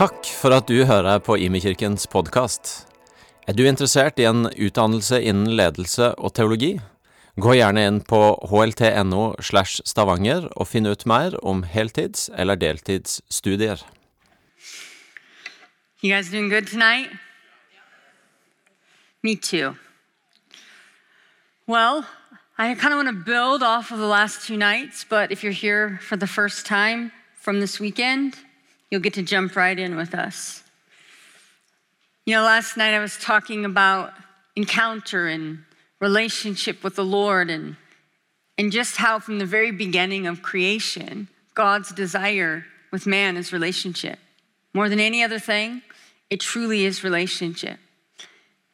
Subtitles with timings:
[0.00, 2.70] Takk for at du hører på Imekirkens podkast.
[3.44, 6.70] Er du interessert i en utdannelse innen ledelse og teologi?
[7.36, 13.84] Gå gjerne inn på hlt.no slash stavanger og finn ut mer om heltids- eller deltidsstudier.
[16.00, 17.12] You guys doing good tonight?
[19.22, 19.76] Me too.
[21.68, 22.06] Well,
[22.56, 25.52] I kind of want to build off of the last two nights, but if you're
[25.52, 28.38] here for the first time from this weekend,
[28.90, 30.62] you'll get to jump right in with us.
[32.26, 34.12] You know, last night I was talking about
[34.56, 35.64] encounter and
[36.00, 37.76] relationship with the Lord and,
[38.58, 44.18] and just how from the very beginning of creation, God's desire with man is relationship.
[44.74, 45.82] More than any other thing,
[46.28, 47.78] it truly is relationship.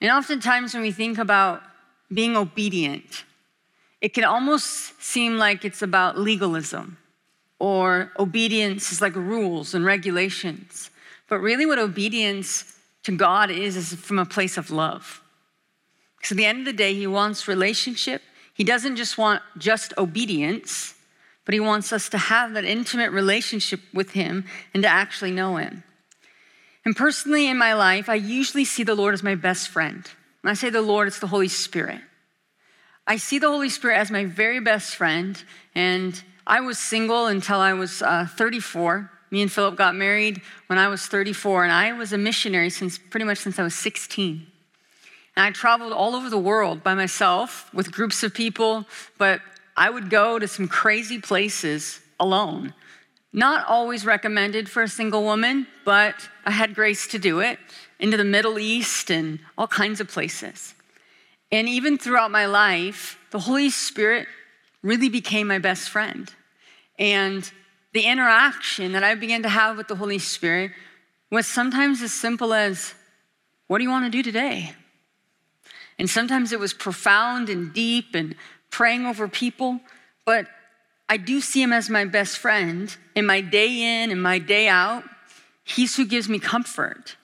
[0.01, 1.63] And oftentimes when we think about
[2.13, 3.25] being obedient,
[4.01, 6.99] it can almost seem like it's about legalism
[7.59, 10.91] or obedience is like rules and regulations.
[11.29, 15.23] But really, what obedience to God is, is from a place of love.
[16.17, 18.23] Because at the end of the day, He wants relationship.
[18.55, 20.95] He doesn't just want just obedience,
[21.45, 25.57] but He wants us to have that intimate relationship with Him and to actually know
[25.57, 25.83] Him.
[26.85, 30.09] And personally, in my life, I usually see the Lord as my best friend.
[30.43, 32.01] When I say the Lord, it's the Holy Spirit.
[33.07, 35.43] I see the Holy Spirit as my very best friend,
[35.75, 39.11] and I was single until I was uh, 34.
[39.31, 42.99] Me and Philip got married when I was 34, and I was a missionary since
[42.99, 44.47] pretty much since I was 16.
[45.37, 48.87] And I traveled all over the world by myself with groups of people,
[49.19, 49.41] but
[49.77, 52.73] I would go to some crazy places alone.
[53.33, 57.59] Not always recommended for a single woman, but I had grace to do it
[57.99, 60.75] into the Middle East and all kinds of places.
[61.51, 64.27] And even throughout my life, the Holy Spirit
[64.87, 66.33] really became my best friend.
[66.99, 67.51] And
[67.93, 70.71] the interaction that I began to have with the Holy Spirit
[71.31, 72.95] was sometimes as simple as,
[73.67, 74.75] What do you want to do today?
[75.99, 78.37] And sometimes it was profound and deep and
[78.71, 79.81] praying over people,
[80.25, 80.47] but
[81.09, 84.69] I do see him as my best friend in my day in and my day
[84.69, 85.05] out.
[85.65, 87.17] He's who gives me comfort.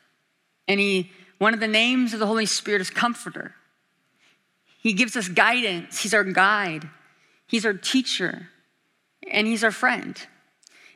[0.67, 3.55] And he, one of the names of the Holy Spirit is Comforter.
[4.83, 6.89] He gives us guidance, He's our guide,
[7.53, 8.49] He's our teacher,
[9.31, 10.17] and He's our friend.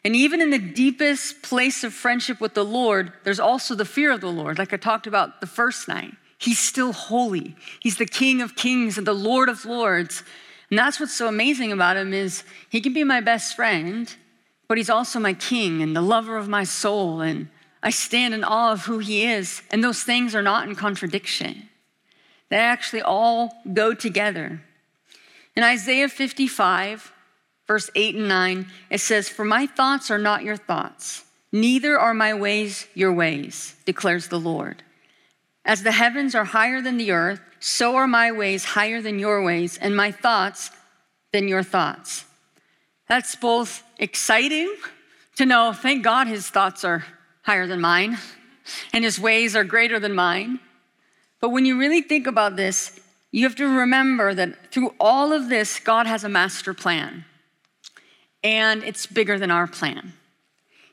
[0.03, 4.11] And even in the deepest place of friendship with the Lord, there's also the fear
[4.11, 6.15] of the Lord, like I talked about the first night.
[6.39, 7.56] He's still holy.
[7.81, 10.22] He's the King of kings and the Lord of lords.
[10.71, 14.12] And that's what's so amazing about him is he can be my best friend,
[14.67, 17.21] but he's also my king and the lover of my soul.
[17.21, 17.49] And
[17.83, 19.61] I stand in awe of who he is.
[19.71, 21.69] And those things are not in contradiction.
[22.49, 24.62] They actually all go together.
[25.56, 27.12] In Isaiah 55,
[27.67, 32.12] verse 8 and 9, it says, For my thoughts are not your thoughts, neither are
[32.12, 34.83] my ways your ways, declares the Lord.
[35.65, 39.43] As the heavens are higher than the earth, so are my ways higher than your
[39.43, 40.71] ways, and my thoughts
[41.33, 42.27] than your thoughts.
[43.09, 44.73] That's both exciting
[45.37, 47.05] to know, thank God his thoughts are
[47.43, 48.19] higher than mine,
[48.93, 50.61] and his ways are greater than mine.
[51.41, 53.00] But when you really think about this,
[53.32, 57.25] you have to remember that through all of this, God has a master plan,
[58.42, 60.12] and it's bigger than our plan.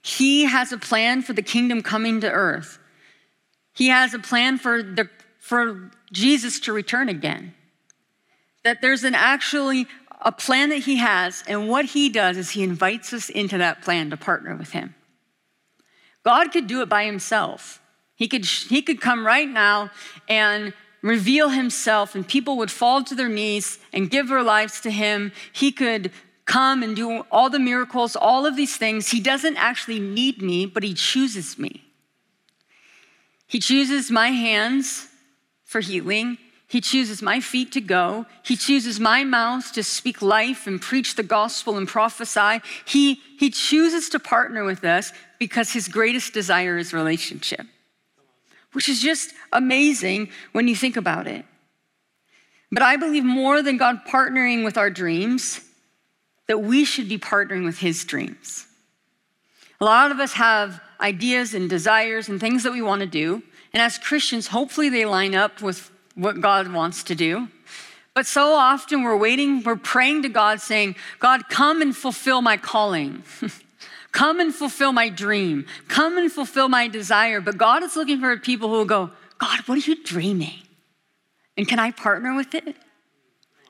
[0.01, 2.79] He has a plan for the kingdom coming to earth.
[3.73, 7.53] He has a plan for, the, for Jesus to return again.
[8.63, 9.87] That there's an actually
[10.21, 13.81] a plan that he has, and what he does is he invites us into that
[13.81, 14.95] plan to partner with him.
[16.23, 17.81] God could do it by himself.
[18.15, 19.91] He could, he could come right now
[20.29, 24.89] and reveal himself, and people would fall to their knees and give their lives to
[24.89, 25.31] him.
[25.51, 26.11] He could
[26.45, 29.09] come and do all the miracles, all of these things.
[29.09, 31.83] He doesn't actually need me, but he chooses me.
[33.45, 35.07] He chooses my hands
[35.63, 36.37] for healing.
[36.67, 38.25] He chooses my feet to go.
[38.41, 42.61] He chooses my mouth to speak life and preach the gospel and prophesy.
[42.85, 47.67] He, he chooses to partner with us because his greatest desire is relationship,
[48.73, 51.45] which is just amazing when you think about it.
[52.71, 55.61] But I believe more than God partnering with our dreams,
[56.47, 58.65] that we should be partnering with his dreams.
[59.79, 63.43] A lot of us have ideas and desires and things that we want to do.
[63.73, 67.47] And as Christians, hopefully they line up with what God wants to do.
[68.13, 72.57] But so often we're waiting, we're praying to God, saying, God, come and fulfill my
[72.57, 73.23] calling.
[74.13, 75.65] come and fulfill my dream.
[75.89, 77.41] Come and fulfill my desire.
[77.41, 80.61] But God is looking for people who will go, God, what are you dreaming?
[81.57, 82.77] And can I partner with it?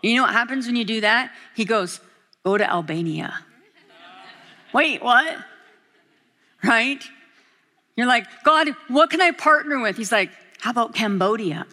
[0.04, 1.32] You know what happens when you do that?
[1.56, 2.00] He goes,
[2.44, 3.40] Go to Albania.
[4.74, 5.38] Wait, what?
[6.64, 7.02] Right?
[7.96, 9.98] You're like, God, what can I partner with?
[9.98, 11.66] He's like, how about Cambodia?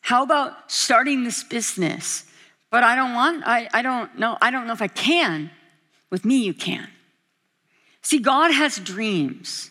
[0.00, 2.24] How about starting this business?
[2.70, 5.50] But I don't want, I, I don't know, I don't know if I can.
[6.10, 6.88] With me, you can.
[8.02, 9.70] See, God has dreams.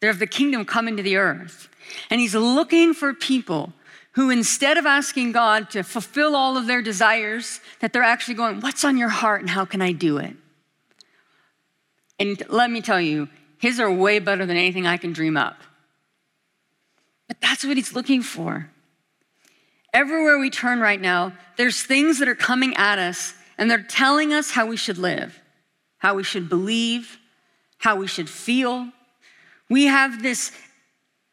[0.00, 1.68] They're of the kingdom coming to the earth.
[2.10, 3.72] And He's looking for people
[4.12, 8.60] who, instead of asking God to fulfill all of their desires, that they're actually going,
[8.60, 10.34] What's on your heart and how can I do it?
[12.18, 13.28] And let me tell you,
[13.58, 15.58] His are way better than anything I can dream up.
[17.28, 18.70] But that's what He's looking for.
[19.94, 24.32] Everywhere we turn right now, there's things that are coming at us and they're telling
[24.32, 25.40] us how we should live,
[25.98, 27.18] how we should believe,
[27.78, 28.88] how we should feel.
[29.68, 30.52] We have this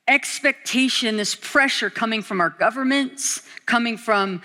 [0.07, 4.41] expectation, this pressure coming from our governments, coming from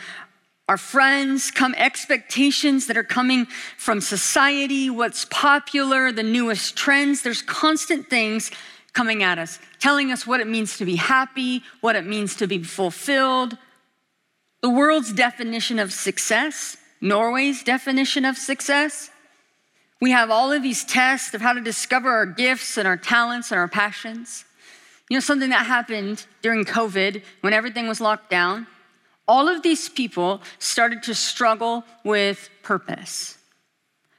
[0.69, 3.47] our friends, come expectations that are coming
[3.77, 7.23] from society, what's popular, the newest trends.
[7.23, 8.53] There's constant things
[8.93, 12.47] coming at us, telling us what it means to be happy, what it means to
[12.47, 13.59] be fulfilled.
[14.63, 19.10] The world's definition of success, Norway's definition of success.
[20.00, 23.50] We have all of these tests of how to discover our gifts and our talents
[23.50, 24.44] and our passions.
[25.11, 28.67] You know, something that happened during COVID when everything was locked down?
[29.29, 33.37] All of these people started to struggle with purpose.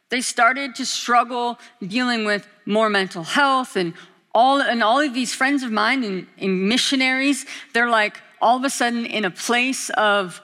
[0.09, 3.93] They started to struggle dealing with more mental health and
[4.33, 8.63] all, and all of these friends of mine and, and missionaries, they're like all of
[8.63, 10.41] a sudden in a place of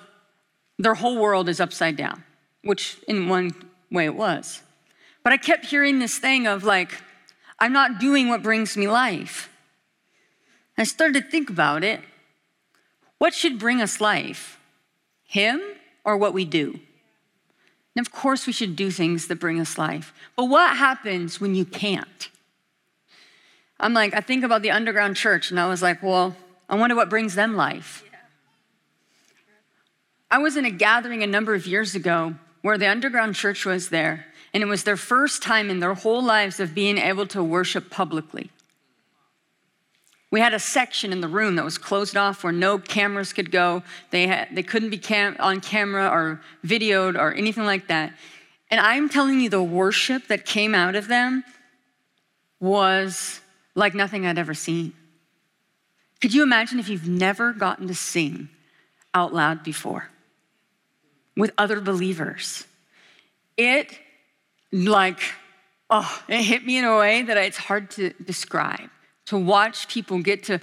[0.80, 2.24] their whole world is upside down,
[2.64, 3.52] which in one
[3.92, 4.62] way it was.
[5.28, 7.04] But I kept hearing this thing of like,
[7.60, 9.50] I'm not doing what brings me life.
[10.78, 12.00] I started to think about it.
[13.18, 14.58] What should bring us life?
[15.26, 15.62] Him
[16.06, 16.80] or what we do?
[17.94, 20.14] And of course, we should do things that bring us life.
[20.38, 22.30] But what happens when you can't?
[23.82, 26.38] I'm like, I think about the underground church, and I was like, well,
[26.70, 28.02] I wonder what brings them life.
[30.32, 33.90] I was in a gathering a number of years ago where the underground church was
[33.90, 34.28] there,
[34.58, 37.92] and it was their first time in their whole lives of being able to worship
[37.92, 38.50] publicly.
[40.32, 43.52] We had a section in the room that was closed off where no cameras could
[43.52, 43.84] go.
[44.10, 48.14] They, had, they couldn't be cam- on camera or videoed or anything like that.
[48.72, 51.44] And I'm telling you, the worship that came out of them
[52.60, 53.40] was
[53.76, 54.94] like nothing I'd ever seen.
[56.20, 58.50] Could you imagine if you've never gotten to sing
[59.14, 60.10] out loud before
[61.36, 62.66] with other believers?
[63.56, 64.00] It,
[64.72, 65.20] like,
[65.90, 68.90] oh, it hit me in a way that it's hard to describe
[69.28, 70.60] to watch people get to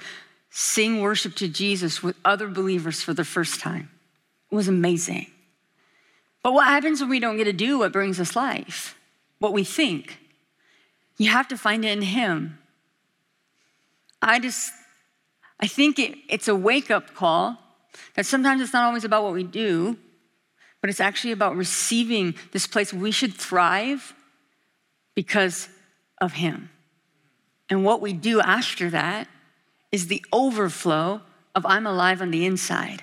[0.50, 3.90] sing worship to Jesus with other believers for the first time.
[4.50, 5.26] It was amazing.
[6.42, 8.96] But what happens when we don't get to do what brings us life?
[9.38, 10.18] What we think?
[11.18, 12.58] You have to find it in Him.
[14.22, 14.72] I just,
[15.60, 17.58] I think it, it's a wake up call
[18.14, 19.96] that sometimes it's not always about what we do,
[20.84, 24.14] but it's actually about receiving this place we should thrive
[25.14, 25.70] because
[26.20, 26.68] of Him.
[27.70, 29.26] And what we do after that
[29.90, 31.22] is the overflow
[31.54, 33.02] of I'm alive on the inside.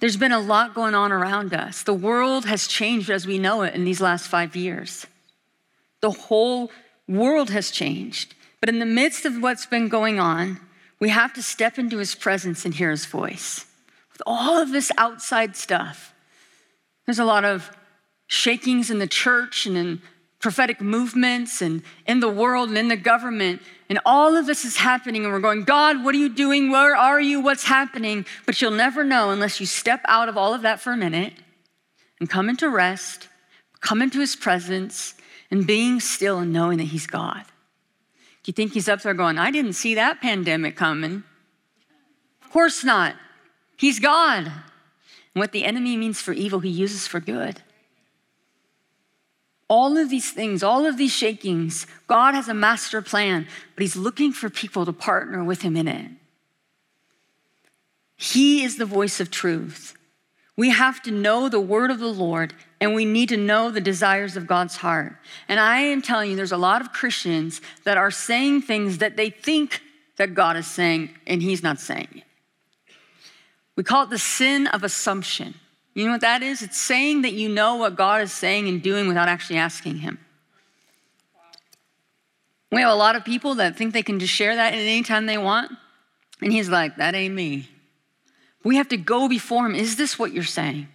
[0.00, 1.84] There's been a lot going on around us.
[1.84, 5.06] The world has changed as we know it in these last five years.
[6.02, 6.70] The whole
[7.08, 8.34] world has changed.
[8.60, 10.60] But in the midst of what's been going on,
[11.00, 13.66] we have to step into his presence and hear his voice.
[14.12, 16.12] With all of this outside stuff,
[17.06, 17.70] there's a lot of
[18.26, 20.02] shakings in the church and in
[20.40, 23.60] prophetic movements and in the world and in the government.
[23.88, 26.70] And all of this is happening, and we're going, God, what are you doing?
[26.70, 27.40] Where are you?
[27.40, 28.26] What's happening?
[28.44, 31.32] But you'll never know unless you step out of all of that for a minute
[32.20, 33.28] and come into rest,
[33.80, 35.14] come into his presence,
[35.50, 37.44] and being still and knowing that he's God.
[38.48, 41.22] You think he's up there going, I didn't see that pandemic coming?
[42.42, 43.14] Of course not.
[43.76, 44.46] He's God.
[44.46, 44.54] And
[45.34, 47.60] what the enemy means for evil, he uses for good.
[49.68, 53.96] All of these things, all of these shakings, God has a master plan, but He's
[53.96, 56.10] looking for people to partner with Him in it.
[58.16, 59.94] He is the voice of truth.
[60.56, 63.80] We have to know the word of the Lord and we need to know the
[63.80, 65.16] desires of God's heart.
[65.48, 69.16] And I am telling you, there's a lot of Christians that are saying things that
[69.16, 69.82] they think
[70.16, 72.24] that God is saying and He's not saying it.
[73.76, 75.54] We call it the sin of assumption.
[75.94, 76.62] You know what that is?
[76.62, 80.18] It's saying that you know what God is saying and doing without actually asking Him.
[82.70, 85.02] We have a lot of people that think they can just share that at any
[85.02, 85.72] time they want.
[86.40, 87.68] And He's like, that ain't me.
[88.62, 89.74] We have to go before Him.
[89.74, 90.88] Is this what you're saying?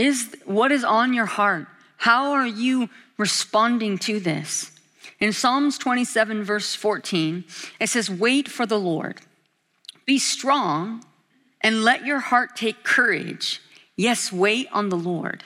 [0.00, 1.66] Is what is on your heart?
[1.98, 2.88] How are you
[3.18, 4.72] responding to this?
[5.18, 7.44] In Psalms 27, verse 14,
[7.78, 9.20] it says, Wait for the Lord.
[10.06, 11.04] Be strong
[11.60, 13.60] and let your heart take courage.
[13.94, 15.44] Yes, wait on the Lord.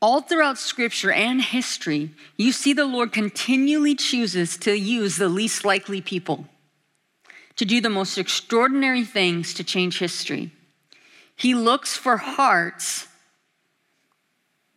[0.00, 5.64] All throughout scripture and history, you see the Lord continually chooses to use the least
[5.64, 6.46] likely people
[7.56, 10.52] to do the most extraordinary things to change history.
[11.38, 13.06] He looks for hearts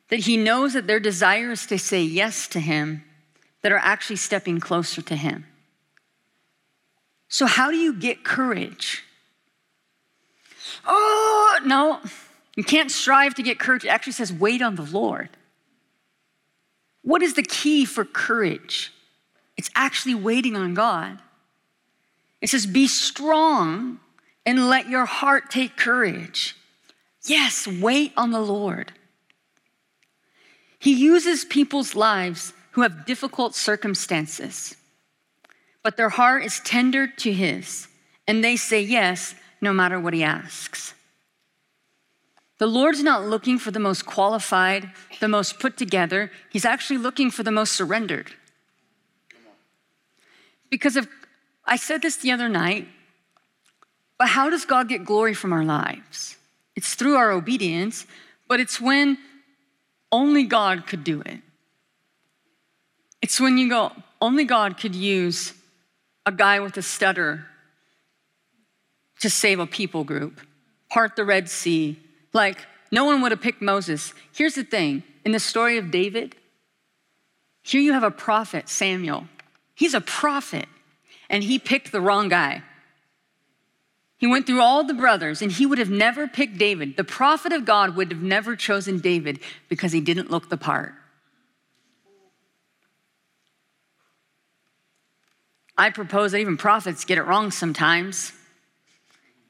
[0.09, 3.03] that he knows that their desire is to say yes to him
[3.63, 5.47] that are actually stepping closer to him.
[7.29, 9.03] So, how do you get courage?
[10.85, 11.99] Oh, no,
[12.55, 13.83] you can't strive to get courage.
[13.83, 15.29] It actually says, wait on the Lord.
[17.01, 18.93] What is the key for courage?
[19.57, 21.17] It's actually waiting on God.
[22.39, 23.99] It says, be strong
[24.45, 26.55] and let your heart take courage.
[27.25, 28.93] Yes, wait on the Lord.
[30.79, 34.75] He uses people's lives who have difficult circumstances,
[35.83, 37.87] but their heart is tender to His,
[38.27, 40.95] and they say yes no matter what He asks.
[42.57, 46.31] The Lord's not looking for the most qualified, the most put together.
[46.51, 48.33] He's actually looking for the most surrendered.
[50.69, 51.07] Because if
[51.65, 52.87] I said this the other night,
[54.21, 56.37] but how does God get glory from our lives?
[56.75, 58.05] It's through our obedience,
[58.47, 59.17] but it's when
[60.11, 61.39] only God could do it.
[63.23, 65.55] It's when you go, only God could use
[66.23, 67.47] a guy with a stutter
[69.21, 70.39] to save a people group,
[70.87, 71.97] part the Red Sea,
[72.31, 72.59] like,
[72.91, 74.13] no one would have picked Moses.
[74.35, 76.35] Here's the thing in the story of David,
[77.63, 79.25] here you have a prophet, Samuel.
[79.73, 80.67] He's a prophet,
[81.27, 82.61] and he picked the wrong guy.
[84.21, 86.95] He went through all the brothers, and he would have never picked David.
[86.95, 90.93] The prophet of God would have never chosen David because he didn't look the part.
[95.75, 98.31] I propose that even prophets get it wrong sometimes.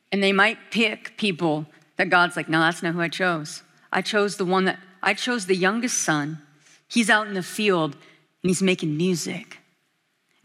[0.10, 1.66] And they might pick people
[1.98, 3.64] that God's like, no, that's not who I chose.
[3.92, 6.42] I chose the one that, I chose the youngest son.
[6.88, 9.58] He's out in the field and he's making music.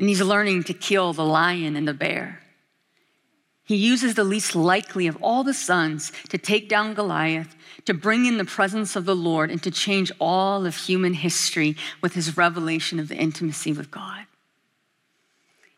[0.00, 2.42] And he's learning to kill the lion and the bear.
[3.66, 8.24] He uses the least likely of all the sons to take down Goliath, to bring
[8.24, 12.36] in the presence of the Lord, and to change all of human history with his
[12.36, 14.26] revelation of the intimacy with God.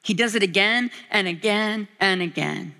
[0.02, 2.74] He does it again and again and again.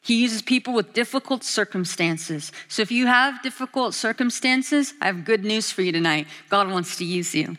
[0.00, 2.50] He uses people with difficult circumstances.
[2.68, 6.28] So if you have difficult circumstances, I have good news for you tonight.
[6.48, 7.58] God wants to use you.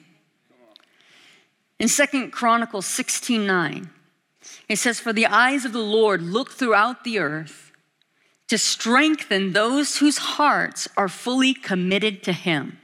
[1.77, 3.89] In Second Chronicles 16 9,
[4.67, 7.71] it says, For the eyes of the Lord look throughout the earth
[8.47, 12.79] to strengthen those whose hearts are fully committed to Him.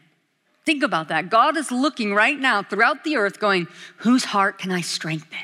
[0.66, 1.30] Think about that.
[1.30, 3.68] God is looking right now throughout the earth, going,
[3.98, 5.38] Whose heart can I strengthen?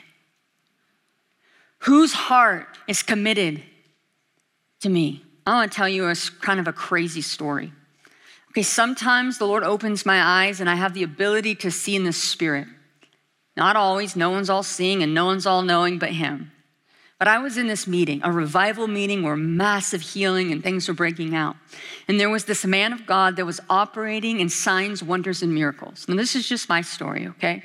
[1.79, 3.63] Whose heart is committed
[4.81, 5.23] to me.
[5.45, 7.71] I want to tell you a kind of a crazy story.
[8.51, 12.03] Okay, sometimes the Lord opens my eyes and I have the ability to see in
[12.03, 12.67] the spirit.
[13.55, 16.51] Not always, no one's all seeing and no one's all knowing but Him.
[17.19, 20.93] But I was in this meeting, a revival meeting where massive healing and things were
[20.95, 21.55] breaking out.
[22.07, 26.05] And there was this man of God that was operating in signs, wonders, and miracles.
[26.09, 27.61] And this is just my story, okay?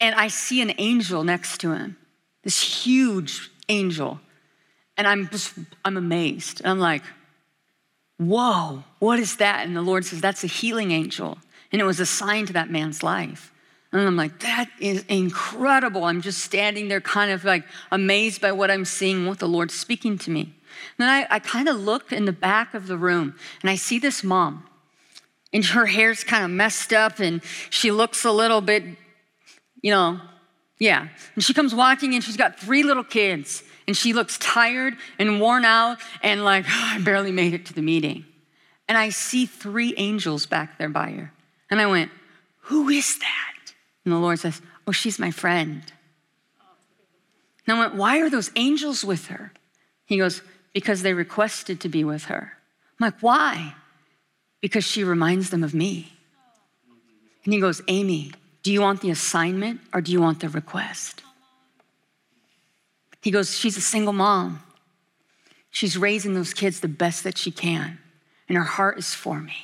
[0.00, 1.96] And I see an angel next to him,
[2.44, 4.20] this huge angel.
[4.96, 5.54] And I'm just,
[5.84, 6.62] I'm amazed.
[6.64, 7.02] I'm like,
[8.18, 9.66] whoa, what is that?
[9.66, 11.38] And the Lord says, that's a healing angel.
[11.72, 13.52] And it was assigned to that man's life.
[13.96, 16.04] And I'm like, that is incredible.
[16.04, 19.72] I'm just standing there, kind of like amazed by what I'm seeing, what the Lord's
[19.72, 20.42] speaking to me.
[20.42, 20.52] And
[20.98, 23.98] then I, I kind of look in the back of the room and I see
[23.98, 24.66] this mom.
[25.50, 28.84] And her hair's kind of messed up and she looks a little bit,
[29.80, 30.20] you know,
[30.78, 31.08] yeah.
[31.34, 35.40] And she comes walking in, she's got three little kids and she looks tired and
[35.40, 38.26] worn out and like, oh, I barely made it to the meeting.
[38.88, 41.32] And I see three angels back there by her.
[41.70, 42.10] And I went,
[42.64, 43.55] Who is that?
[44.06, 45.82] And the Lord says, Oh, she's my friend.
[47.66, 49.52] And I went, Why are those angels with her?
[50.06, 52.52] He goes, Because they requested to be with her.
[52.98, 53.74] I'm like, Why?
[54.60, 56.12] Because she reminds them of me.
[57.44, 58.32] And he goes, Amy,
[58.62, 61.22] do you want the assignment or do you want the request?
[63.22, 64.62] He goes, She's a single mom.
[65.70, 67.98] She's raising those kids the best that she can,
[68.48, 69.56] and her heart is for me.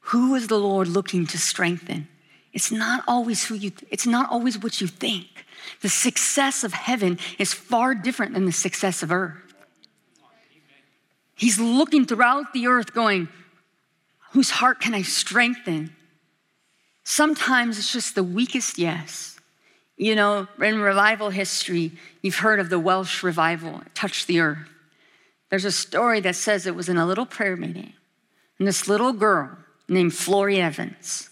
[0.00, 2.08] Who is the Lord looking to strengthen?
[2.52, 5.26] It's not always who you it's not always what you think.
[5.82, 9.54] The success of heaven is far different than the success of earth.
[11.34, 13.28] He's looking throughout the earth going,
[14.32, 15.94] Whose heart can I strengthen?
[17.04, 19.38] Sometimes it's just the weakest yes.
[19.96, 24.68] You know, in revival history, you've heard of the Welsh revival, it touched the earth.
[25.50, 27.94] There's a story that says it was in a little prayer meeting,
[28.58, 29.56] and this little girl
[29.88, 31.27] named Florrie Evans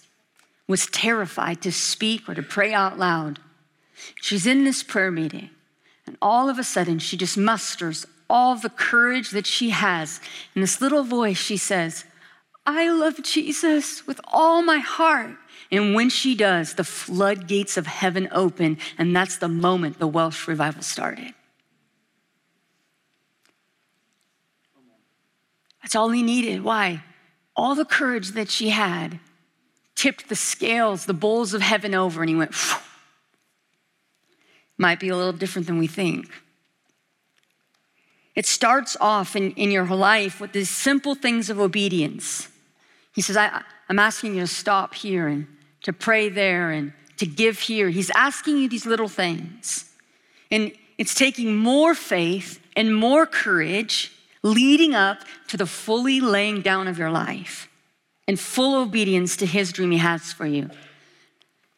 [0.68, 3.38] was terrified to speak or to pray out loud.
[4.20, 5.50] She's in this prayer meeting,
[6.06, 10.20] and all of a sudden, she just musters all the courage that she has.
[10.54, 12.04] In this little voice, she says,
[12.66, 15.36] I love Jesus with all my heart.
[15.70, 20.46] And when she does, the floodgates of heaven open, and that's the moment the Welsh
[20.46, 21.32] revival started.
[25.82, 26.64] That's all he needed.
[26.64, 27.04] Why?
[27.54, 29.20] All the courage that she had
[29.96, 32.78] tipped the scales, the bowls of heaven over, and he went, Phew.
[34.78, 36.30] might be a little different than we think.
[38.34, 42.48] It starts off in, in your life with these simple things of obedience.
[43.14, 45.46] He says, I, I'm asking you to stop here and
[45.84, 47.88] to pray there and to give here.
[47.88, 49.90] He's asking you these little things.
[50.50, 54.12] And it's taking more faith and more courage
[54.42, 57.65] leading up to the fully laying down of your life
[58.28, 60.70] and full obedience to his dream he has for you.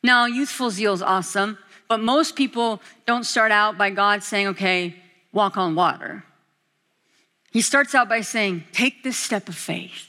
[0.02, 4.94] Now, youthful zeal is awesome, but most people don't start out by God saying, okay,
[5.32, 6.24] walk on water.
[7.50, 10.08] He starts out by saying, take this step of faith,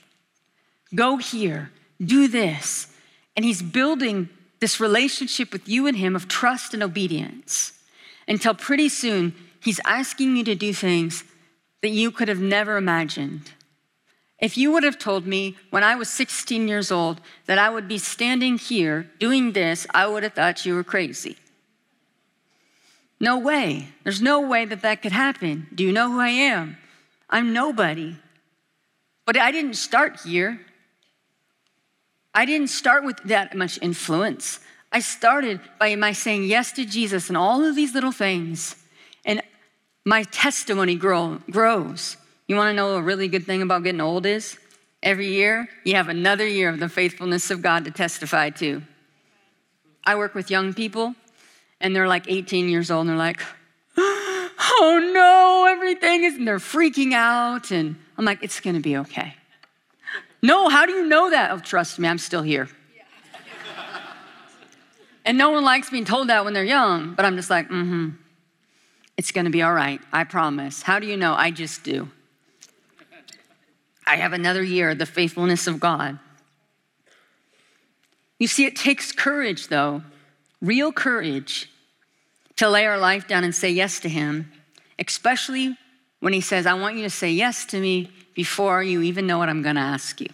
[0.94, 1.72] go here,
[2.04, 2.88] do this.
[3.36, 4.30] And he's building
[4.60, 7.74] this relationship with you and him of trust and obedience
[8.28, 11.24] until pretty soon he's asking you to do things
[11.82, 13.52] that you could have never imagined.
[14.40, 17.88] If you would have told me when I was 16 years old that I would
[17.88, 21.38] be standing here doing this, I would have thought you were crazy.
[23.20, 23.90] No way.
[24.04, 25.68] There's no way that that could happen.
[25.76, 26.78] Do you know who I am?
[27.30, 28.16] I'm nobody.
[29.26, 30.62] But I didn't start here.
[32.34, 34.62] I didn't start with that much influence.
[34.92, 38.76] I started by my saying yes to Jesus and all of these little things.
[39.26, 39.42] And
[40.06, 42.16] my testimony grow, grows.
[42.50, 44.58] You want to know a really good thing about getting old is?
[45.04, 48.82] Every year, you have another year of the faithfulness of God to testify to.
[50.04, 51.14] I work with young people,
[51.80, 53.40] and they're like 18 years old, and they're like,
[53.98, 57.70] oh no, everything is, and they're freaking out.
[57.70, 59.36] And I'm like, it's gonna be okay.
[60.42, 61.52] No, how do you know that?
[61.52, 62.68] Oh, trust me, I'm still here.
[65.24, 67.88] and no one likes being told that when they're young, but I'm just like, mm
[67.88, 68.10] hmm.
[69.18, 70.82] It's gonna be all right, I promise.
[70.82, 71.36] How do you know?
[71.36, 72.10] I just do.
[74.10, 76.18] I have another year, of the faithfulness of God.
[78.40, 80.02] You see, it takes courage, though,
[80.64, 81.70] real courage,
[82.56, 84.52] to lay our life down and say yes to Him,
[84.98, 85.78] especially
[86.22, 89.38] when He says, I want you to say yes to me before you even know
[89.38, 90.30] what I'm gonna ask you.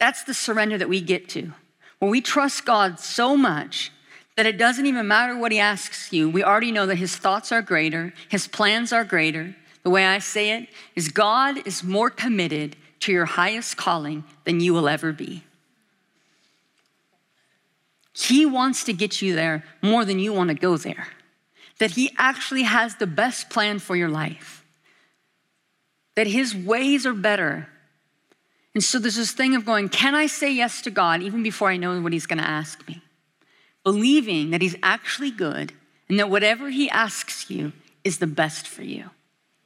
[0.00, 1.52] That's the surrender that we get to,
[1.98, 3.92] when we trust God so much
[4.36, 6.30] that it doesn't even matter what he asks you.
[6.30, 9.54] We already know that his thoughts are greater, his plans are greater.
[9.82, 14.60] The way I say it is God is more committed to your highest calling than
[14.60, 15.42] you will ever be.
[18.14, 21.08] He wants to get you there more than you want to go there.
[21.78, 24.64] That he actually has the best plan for your life.
[26.14, 27.68] That his ways are better.
[28.74, 31.70] And so there's this thing of going, can I say yes to God even before
[31.70, 33.02] I know what he's going to ask me?
[33.84, 35.72] believing that He's actually good
[36.08, 37.72] and that whatever He asks you
[38.04, 39.10] is the best for you,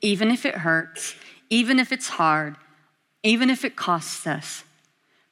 [0.07, 1.17] even if it hurts,
[1.51, 2.55] even if it's hard,
[3.25, 4.63] even if it costs us.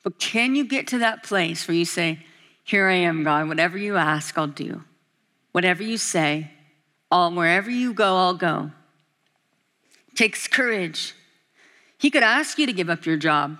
[0.02, 2.18] But can you get to that place where you say,
[2.64, 4.82] Here I am, God, whatever you ask, I'll do.
[5.52, 6.50] Whatever you say,
[7.08, 8.72] I'll, wherever you go, I'll go.
[10.08, 11.14] It takes courage.
[11.98, 13.56] He could ask you to give up your job.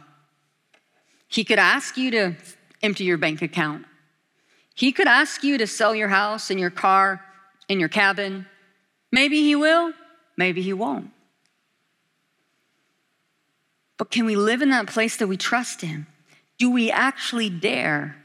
[1.28, 2.34] He could ask you to
[2.82, 3.86] empty your bank account.
[4.74, 7.24] He could ask you to sell your house and your car
[7.68, 8.46] and your cabin.
[9.12, 9.92] Maybe he will,
[10.36, 11.10] maybe he won't.
[13.96, 16.06] But can we live in that place that we trust him?
[16.58, 18.16] Do we actually dare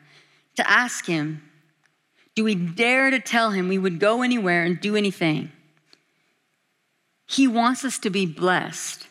[0.55, 1.43] to ask him?
[2.35, 5.51] Do we dare to tell him we would go anywhere and do anything?
[7.27, 9.07] He wants us to be blessed,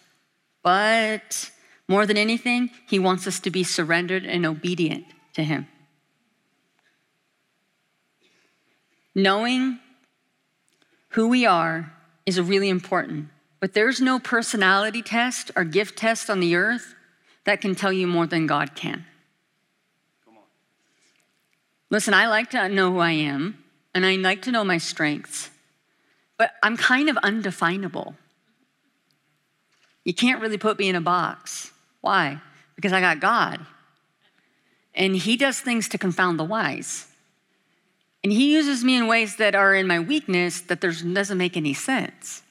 [0.63, 1.51] but
[1.87, 5.69] more than anything, he wants us to be surrendered and obedient to him.
[9.15, 9.79] Knowing
[11.11, 11.93] who we are
[12.29, 13.29] is really important,
[13.61, 16.95] but there's no personality test or gift test on the earth
[17.45, 19.05] that can tell you more than God can.
[21.91, 23.65] Listen, I like to know who I am,
[23.95, 25.51] and I like to know my strengths,
[26.37, 28.15] but I'm kind of undefinable.
[30.05, 31.73] You can't really put me in a box.
[32.01, 32.41] Why?
[32.79, 33.67] because I got God.
[34.95, 37.09] And He does things to confound the wise.
[38.23, 41.75] And He uses me in ways that are in my weakness that doesn't make any
[41.75, 42.43] sense.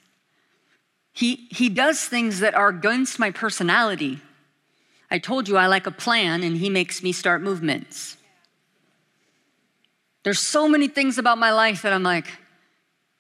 [1.13, 4.21] He, he does things that are against my personality.
[5.09, 8.17] I told you I like a plan, and He makes me start movements.
[10.23, 12.27] There's so many things about my life that I'm like,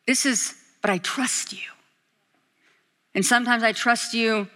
[0.05, 1.69] this is, but I trust you.
[3.15, 4.47] And sometimes I trust you,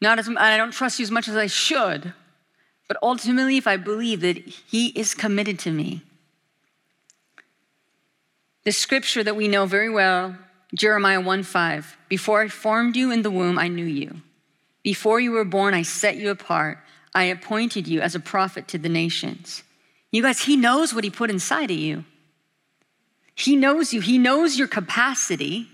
[0.00, 2.12] not as I don't trust you as much as I should,
[2.88, 6.02] but ultimately, if I believe that He is committed to me.
[8.64, 10.36] The scripture that we know very well,
[10.74, 14.22] Jeremiah 1 5, before I formed you in the womb, I knew you.
[14.82, 16.78] Before you were born, I set you apart.
[17.14, 19.62] I appointed you as a prophet to the nations.
[20.10, 22.04] You guys, He knows what He put inside of you.
[23.34, 25.68] He knows you, He knows your capacity.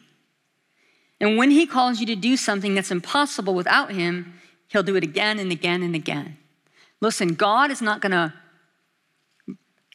[1.20, 4.35] And when He calls you to do something that's impossible without Him,
[4.68, 6.38] He'll do it again and again and again.
[7.01, 8.35] Listen, God is not gonna,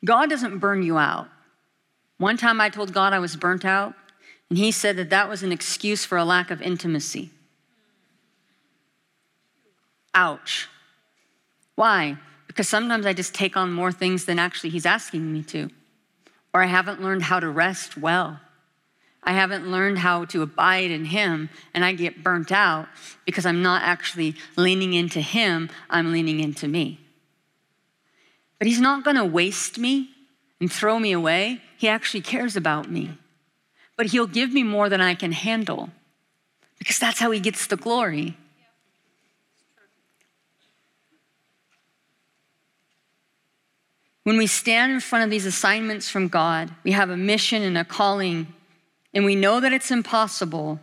[0.06, 1.28] God doesn't burn you out.
[2.18, 3.94] One time I told God I was burnt out,
[4.50, 7.32] and He said that that was an excuse for a lack of intimacy.
[10.16, 10.68] Ouch.
[11.76, 12.18] Why?
[12.48, 15.70] Because sometimes I just take on more things than actually He's asking me to
[16.54, 18.40] or I haven't learned how to rest well.
[19.24, 22.88] I haven't learned how to abide in Him, and I get burnt out
[23.26, 27.00] because I'm not actually leaning into Him, I'm leaning into me.
[28.60, 30.10] But He's not gonna waste me
[30.60, 31.62] and throw me away.
[31.84, 33.10] He actually cares about me.
[33.98, 35.90] But He'll give me more than I can handle
[36.80, 38.38] because that's how He gets the glory.
[44.24, 47.78] When we stand in front of these assignments from God, we have a mission and
[47.78, 48.48] a calling,
[49.14, 50.80] and we know that it's impossible.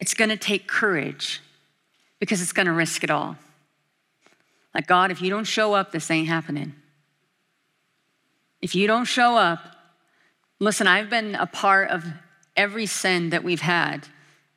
[0.00, 1.42] It's going to take courage
[2.18, 3.36] because it's going to risk it all.
[4.74, 6.72] Like, God, if you don't show up, this ain't happening.
[8.60, 9.60] If you don't show up,
[10.58, 12.04] listen, I've been a part of
[12.56, 14.08] every send that we've had,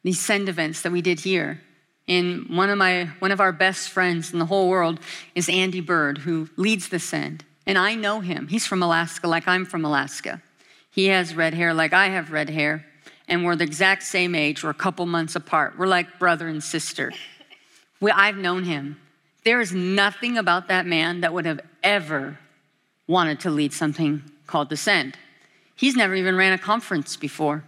[0.04, 1.62] these send events that we did here.
[2.08, 5.00] And one of my one of our best friends in the whole world
[5.36, 7.46] is Andy Byrd, who leads the send.
[7.68, 8.48] And I know him.
[8.48, 10.42] He's from Alaska, like I'm from Alaska.
[10.90, 12.86] He has red hair, like I have red hair.
[13.28, 14.64] And we're the exact same age.
[14.64, 15.78] We're a couple months apart.
[15.78, 17.14] We're like brother and sister.
[18.02, 19.00] We, I've known him.
[19.46, 22.40] There is nothing about that man that would have ever
[23.12, 25.18] wanted to lead something called the Send.
[25.76, 27.64] He's never even ran a conference before.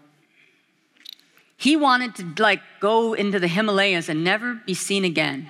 [1.58, 5.50] He wanted to like go into the Himalayas and never be seen again.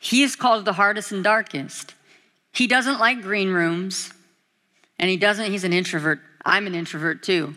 [0.00, 1.94] he is called the hardest and darkest.
[2.52, 4.12] He doesn't like green rooms,
[4.98, 6.20] and he doesn't, he's an introvert.
[6.44, 7.54] I'm an introvert too.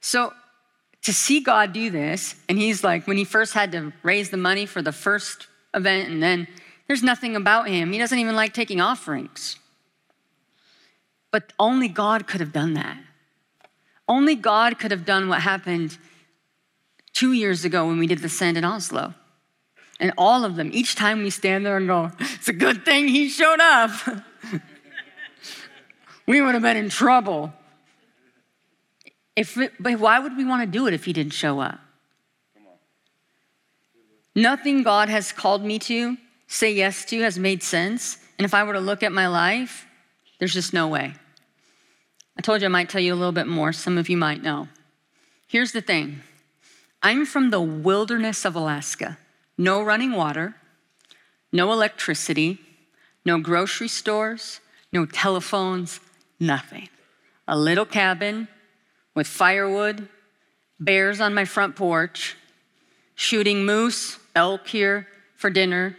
[0.00, 0.32] So
[1.02, 4.36] to see God do this, and he's like, when he first had to raise the
[4.36, 6.46] money for the first event, and then
[6.86, 7.92] there's nothing about him.
[7.92, 9.58] He doesn't even like taking offerings.
[11.30, 12.98] But only God could have done that.
[14.08, 15.98] Only God could have done what happened
[17.12, 19.14] two years ago when we did the send in Oslo.
[19.98, 23.08] And all of them, each time we stand there and go, it's a good thing
[23.08, 23.90] he showed up.
[26.26, 27.52] we would have been in trouble.
[29.34, 31.80] If it, but why would we want to do it if he didn't show up?
[34.34, 38.18] Nothing God has called me to, say yes to, has made sense.
[38.38, 39.86] And if I were to look at my life,
[40.38, 41.14] there's just no way.
[42.38, 43.72] I told you I might tell you a little bit more.
[43.72, 44.68] Some of you might know.
[45.46, 46.22] Here's the thing
[47.02, 49.18] I'm from the wilderness of Alaska.
[49.58, 50.54] No running water,
[51.50, 52.60] no electricity,
[53.24, 54.60] no grocery stores,
[54.92, 56.00] no telephones,
[56.38, 56.88] nothing.
[57.48, 58.48] A little cabin
[59.14, 60.08] with firewood,
[60.78, 62.36] bears on my front porch,
[63.14, 65.96] shooting moose, elk here for dinner.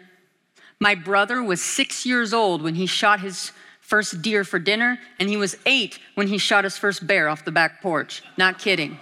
[0.79, 5.29] My brother was six years old when he shot his first deer for dinner, and
[5.29, 8.21] he was eight when he shot his first bear off the back porch.
[8.37, 8.99] Not kidding.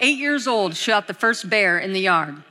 [0.00, 2.42] Eight years old, shot the first bear in the yard.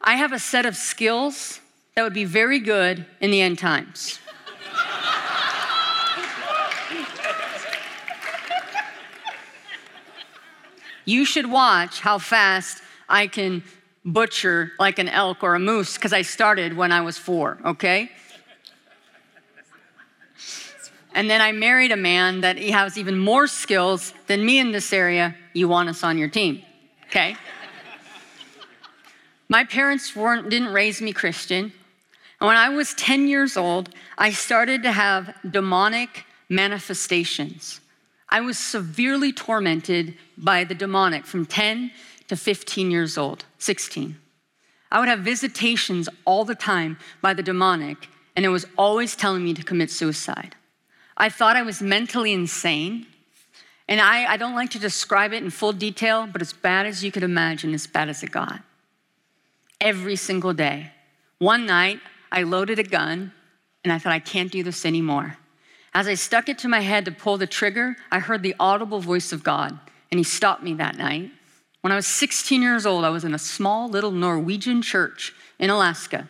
[0.00, 1.60] I have a set of skills
[1.94, 4.18] that would be very good in the end times.
[11.04, 13.62] you should watch how fast I can
[14.04, 18.10] butcher like an elk or a moose because I started when I was four, okay?
[21.14, 24.72] And then I married a man that he has even more skills than me in
[24.72, 25.34] this area.
[25.52, 26.62] You want us on your team,
[27.06, 27.36] okay?
[29.48, 31.72] My parents weren't, didn't raise me Christian.
[32.40, 37.80] And when I was 10 years old, I started to have demonic manifestations.
[38.28, 41.90] I was severely tormented by the demonic from 10
[42.28, 44.16] to 15 years old, 16.
[44.90, 49.44] I would have visitations all the time by the demonic, and it was always telling
[49.44, 50.54] me to commit suicide.
[51.16, 53.06] I thought I was mentally insane.
[53.88, 57.02] And I, I don't like to describe it in full detail, but as bad as
[57.02, 58.60] you could imagine, as bad as it got.
[59.80, 60.92] Every single day.
[61.38, 63.32] One night, I loaded a gun
[63.82, 65.38] and I thought, I can't do this anymore.
[65.94, 69.00] As I stuck it to my head to pull the trigger, I heard the audible
[69.00, 69.78] voice of God,
[70.10, 71.30] and He stopped me that night.
[71.80, 75.70] When I was 16 years old, I was in a small little Norwegian church in
[75.70, 76.28] Alaska.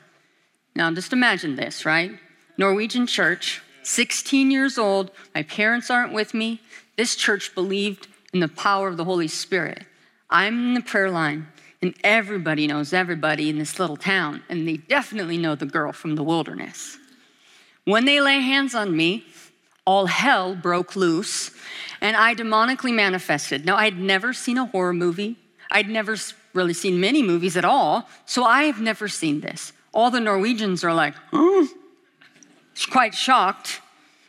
[0.75, 2.13] Now, just imagine this, right?
[2.59, 6.61] Norwegian church, 16 years old, my parents aren't with me.
[6.97, 9.85] This church believed in the power of the Holy Spirit.
[10.29, 11.47] I'm in the prayer line,
[11.81, 16.17] and everybody knows everybody in this little town, and they definitely know the girl from
[16.17, 16.99] the wilderness.
[17.85, 19.25] When they lay hands on me,
[19.89, 21.51] all hell broke loose,
[22.03, 23.65] and I demonically manifested.
[23.65, 25.39] Now, I'd never seen a horror movie,
[25.71, 26.15] I'd never
[26.53, 29.73] really seen many movies at all, so I've never seen this.
[29.95, 31.67] All the Norwegians are like, oh,
[32.91, 33.81] quite shocked,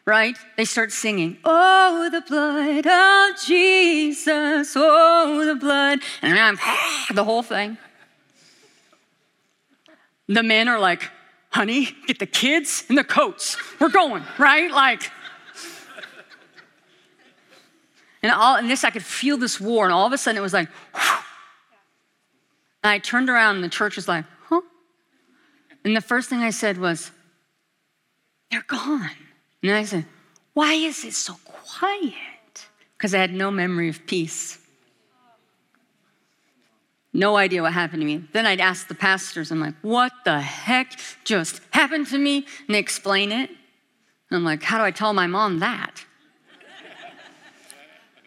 [0.06, 0.38] right?
[0.56, 6.00] They start singing, Oh, the blood of Jesus, oh, the blood.
[6.22, 6.58] And I'm
[7.13, 7.78] the whole thing.
[10.30, 11.12] The men are like,
[11.50, 13.58] Honey, get the kids and the coats.
[13.82, 14.72] We're going, right?
[14.72, 15.12] Like,
[18.21, 20.41] and all and this, I could feel this war, and all of a sudden it
[20.41, 20.69] was like,
[22.84, 24.62] and I turned around and the church was like, huh?
[25.84, 27.12] And the first thing I said was,
[28.51, 29.10] they're gone.
[29.63, 30.05] And I said,
[30.53, 32.13] why is it so quiet?
[32.97, 34.58] Because I had no memory of peace.
[37.12, 38.23] No idea what happened to me.
[38.34, 42.45] Then I'd ask the pastors, I'm like, what the heck just happened to me?
[42.67, 43.49] And they explain it.
[43.49, 46.05] And I'm like, how do I tell my mom that?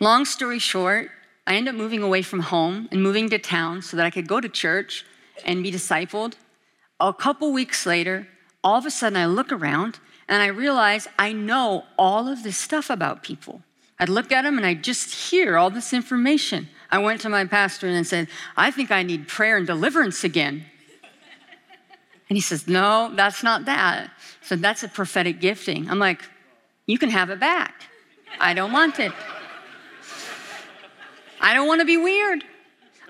[0.03, 1.13] Long story short,
[1.47, 4.27] I ended up moving away from home and moving to town so that I could
[4.27, 5.07] go to church
[5.45, 6.35] and be discipled.
[6.99, 8.27] A couple weeks later,
[8.65, 12.59] all of a sudden I look around and I realize I know all of this
[12.59, 13.63] stuff about people.
[14.01, 16.69] I'd look at them and I'd just hear all this information.
[16.91, 20.65] I went to my pastor and said, I think I need prayer and deliverance again.
[22.29, 24.11] And he says, No, that's not that.
[24.41, 25.89] So that's a prophetic gifting.
[25.89, 26.23] I'm like,
[26.87, 27.85] You can have it back.
[28.41, 29.13] I don't want it.
[31.43, 32.45] I don't want to be weird.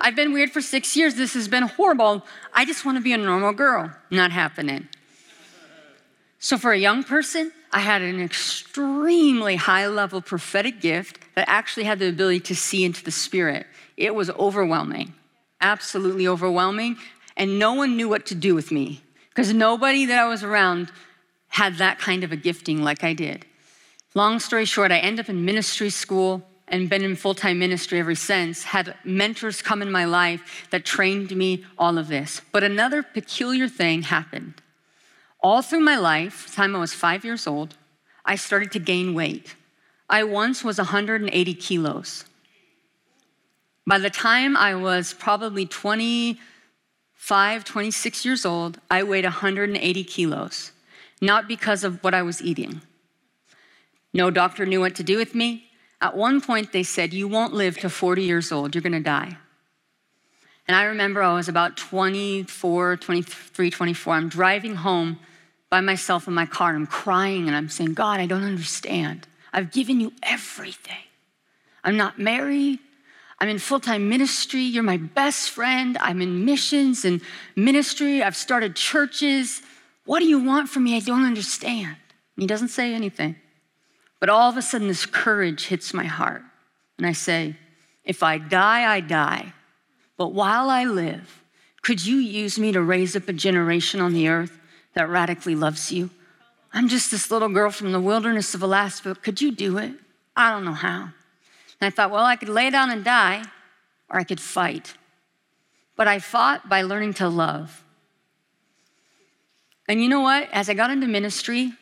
[0.01, 1.15] I've been weird for six years.
[1.15, 2.25] This has been horrible.
[2.53, 3.91] I just want to be a normal girl.
[4.09, 4.89] Not happening.
[6.39, 11.85] So, for a young person, I had an extremely high level prophetic gift that actually
[11.85, 13.65] had the ability to see into the spirit.
[13.95, 15.13] It was overwhelming,
[15.61, 16.97] absolutely overwhelming.
[17.37, 20.91] And no one knew what to do with me because nobody that I was around
[21.47, 23.45] had that kind of a gifting like I did.
[24.15, 27.99] Long story short, I ended up in ministry school and been in full time ministry
[27.99, 32.41] ever since, had mentors come in my life that trained me all of this.
[32.51, 34.55] But another peculiar thing happened.
[35.41, 37.75] All through my life, time I was five years old,
[38.25, 39.55] I started to gain weight.
[40.09, 42.25] I once was 180 kilos.
[43.85, 50.71] By the time I was probably 25, 26 years old, I weighed 180 kilos,
[51.21, 52.81] not because of what I was eating.
[54.13, 55.65] No doctor knew what to do with me.
[56.03, 59.37] At one point, they said, You won't live to 40 years old, you're gonna die.
[60.67, 64.13] And I remember I was about 24, 23, 24.
[64.13, 65.19] I'm driving home
[65.69, 69.27] by myself in my car and I'm crying and I'm saying, God, I don't understand.
[69.53, 71.03] I've given you everything.
[71.85, 72.79] I'm not married.
[73.39, 74.61] I'm in full time ministry.
[74.61, 75.97] You're my best friend.
[76.01, 77.21] I'm in missions and
[77.55, 78.21] ministry.
[78.21, 79.61] I've started churches.
[80.05, 80.97] What do you want from me?
[80.97, 81.95] I don't understand.
[82.35, 83.37] And he doesn't say anything.
[84.23, 86.43] But all of a sudden, this courage hits my heart.
[86.97, 87.57] And I say,
[88.05, 89.51] If I die, I die.
[90.15, 91.43] But while I live,
[91.81, 94.61] could you use me to raise up a generation on the earth
[94.93, 96.09] that radically loves you?
[96.71, 99.13] I'm just this little girl from the wilderness of Alaska.
[99.13, 99.91] Could you do it?
[100.37, 101.09] I don't know how.
[101.81, 103.43] And I thought, well, I could lay down and die,
[104.09, 104.93] or I could fight.
[105.97, 107.83] But I fought by learning to love.
[109.89, 110.47] And you know what?
[110.53, 111.73] As I got into ministry,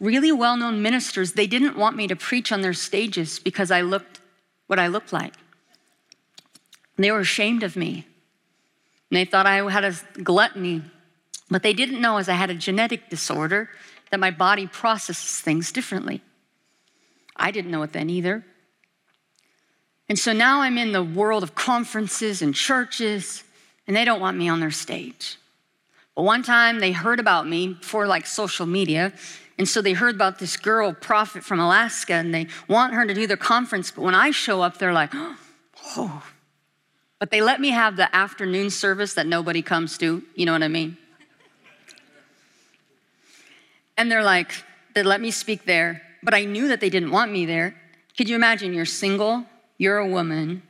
[0.00, 3.82] really well known ministers, they didn't want me to preach on their stages because I
[3.82, 4.20] looked
[4.66, 5.34] what I looked like.
[6.96, 8.06] They were ashamed of me.
[9.10, 10.82] And they thought I had a gluttony.
[11.50, 13.70] But they didn't know as I had a genetic disorder
[14.10, 16.22] that my body processes things differently.
[17.36, 18.44] I didn't know it then either.
[20.08, 23.44] And so now I'm in the world of conferences and churches,
[23.86, 25.38] and they don't want me on their stage.
[26.14, 29.12] But one time they heard about me before like social media,
[29.60, 33.12] And so they heard about this girl, prophet from Alaska, and they want her to
[33.12, 33.90] do their conference.
[33.90, 35.10] But when I show up, they're like,
[35.98, 36.26] oh.
[37.18, 40.22] But they let me have the afternoon service that nobody comes to.
[40.34, 40.96] You know what I mean?
[43.98, 44.50] And they're like,
[44.94, 46.00] they let me speak there.
[46.22, 47.76] But I knew that they didn't want me there.
[48.16, 48.72] Could you imagine?
[48.72, 49.44] You're single,
[49.76, 50.62] you're a woman,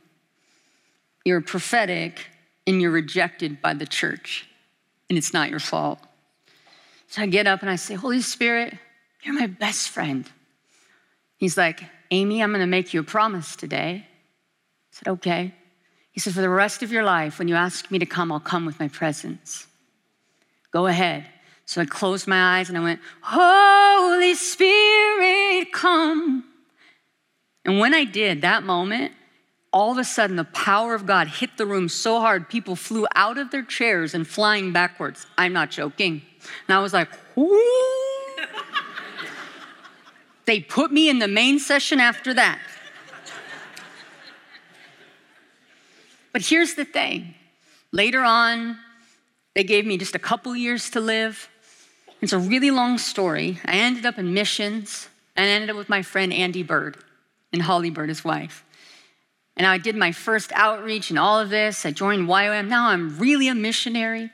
[1.23, 2.27] you're prophetic,
[2.67, 4.49] and you're rejected by the church,
[5.09, 6.01] and it's not your fault.
[7.11, 8.73] So I get up and I say, Holy Spirit,
[9.21, 10.25] you're my best friend.
[11.35, 14.05] He's like, Amy, I'm gonna make you a promise today.
[14.05, 14.07] I
[14.91, 15.53] said, okay.
[16.13, 18.39] He said, for the rest of your life, when you ask me to come, I'll
[18.39, 19.67] come with my presence.
[20.71, 21.25] Go ahead.
[21.65, 26.45] So I closed my eyes and I went, Holy Spirit, come.
[27.65, 29.11] And when I did, that moment,
[29.73, 33.05] all of a sudden the power of God hit the room so hard, people flew
[33.15, 35.25] out of their chairs and flying backwards.
[35.37, 36.21] I'm not joking.
[36.67, 37.09] And I was like,
[40.45, 42.59] they put me in the main session after that.
[46.33, 47.35] But here's the thing
[47.91, 48.77] later on,
[49.53, 51.49] they gave me just a couple years to live.
[52.21, 53.59] It's a really long story.
[53.65, 56.97] I ended up in missions and I ended up with my friend Andy Byrd
[57.51, 58.63] and Holly Byrd, his wife.
[59.57, 61.85] And I did my first outreach and all of this.
[61.85, 62.67] I joined YWAM.
[62.67, 64.31] Now I'm really a missionary.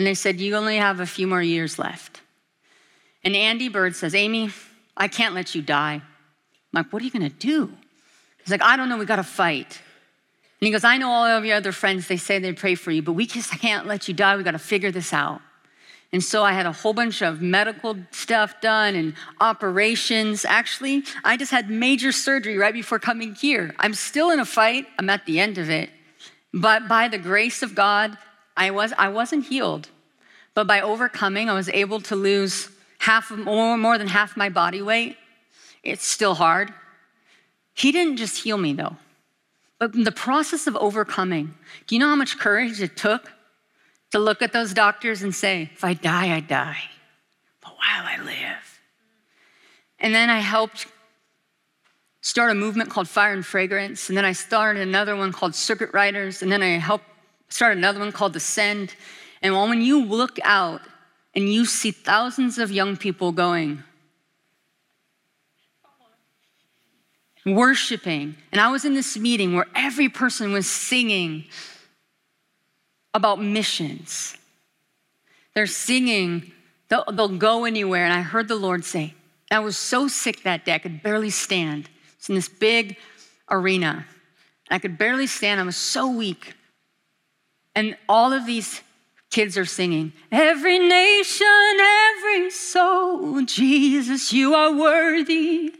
[0.00, 2.22] And they said, You only have a few more years left.
[3.22, 4.48] And Andy Byrd says, Amy,
[4.96, 5.96] I can't let you die.
[5.96, 6.02] I'm
[6.72, 7.70] like, What are you going to do?
[8.38, 8.96] He's like, I don't know.
[8.96, 9.78] We got to fight.
[10.58, 12.90] And he goes, I know all of your other friends, they say they pray for
[12.90, 14.38] you, but we just can't let you die.
[14.38, 15.42] We got to figure this out.
[16.14, 20.46] And so I had a whole bunch of medical stuff done and operations.
[20.46, 23.74] Actually, I just had major surgery right before coming here.
[23.78, 24.86] I'm still in a fight.
[24.98, 25.90] I'm at the end of it.
[26.54, 28.16] But by the grace of God,
[28.60, 29.88] I, was, I wasn't healed.
[30.54, 32.68] But by overcoming, I was able to lose
[32.98, 35.16] half, more, more than half my body weight.
[35.82, 36.72] It's still hard.
[37.72, 38.96] He didn't just heal me though.
[39.78, 41.54] But the process of overcoming,
[41.86, 43.32] do you know how much courage it took
[44.10, 46.82] to look at those doctors and say, if I die, I die.
[47.62, 48.80] But while I live.
[49.98, 50.86] And then I helped
[52.20, 54.10] start a movement called Fire and Fragrance.
[54.10, 56.42] And then I started another one called Circuit Riders.
[56.42, 57.06] And then I helped
[57.50, 58.94] start another one called Ascend.
[59.42, 60.80] And when you look out
[61.34, 63.82] and you see thousands of young people going,
[67.46, 71.44] worshiping, and I was in this meeting where every person was singing
[73.14, 74.36] about missions.
[75.54, 76.52] They're singing,
[76.88, 78.04] they'll, they'll go anywhere.
[78.04, 79.14] And I heard the Lord say,
[79.50, 81.88] I was so sick that day, I could barely stand.
[82.18, 82.96] It's in this big
[83.50, 84.06] arena.
[84.70, 86.54] I could barely stand, I was so weak.
[87.74, 88.82] And all of these
[89.30, 91.46] kids are singing, Every nation,
[92.16, 95.74] every soul, Jesus, you are worthy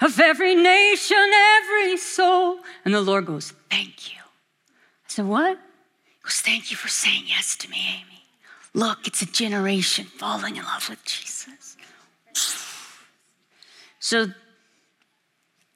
[0.00, 2.58] of every nation, every soul.
[2.84, 4.20] And the Lord goes, Thank you.
[4.20, 5.58] I said, What?
[6.04, 8.22] He goes, Thank you for saying yes to me, Amy.
[8.74, 11.76] Look, it's a generation falling in love with Jesus.
[13.98, 14.28] So,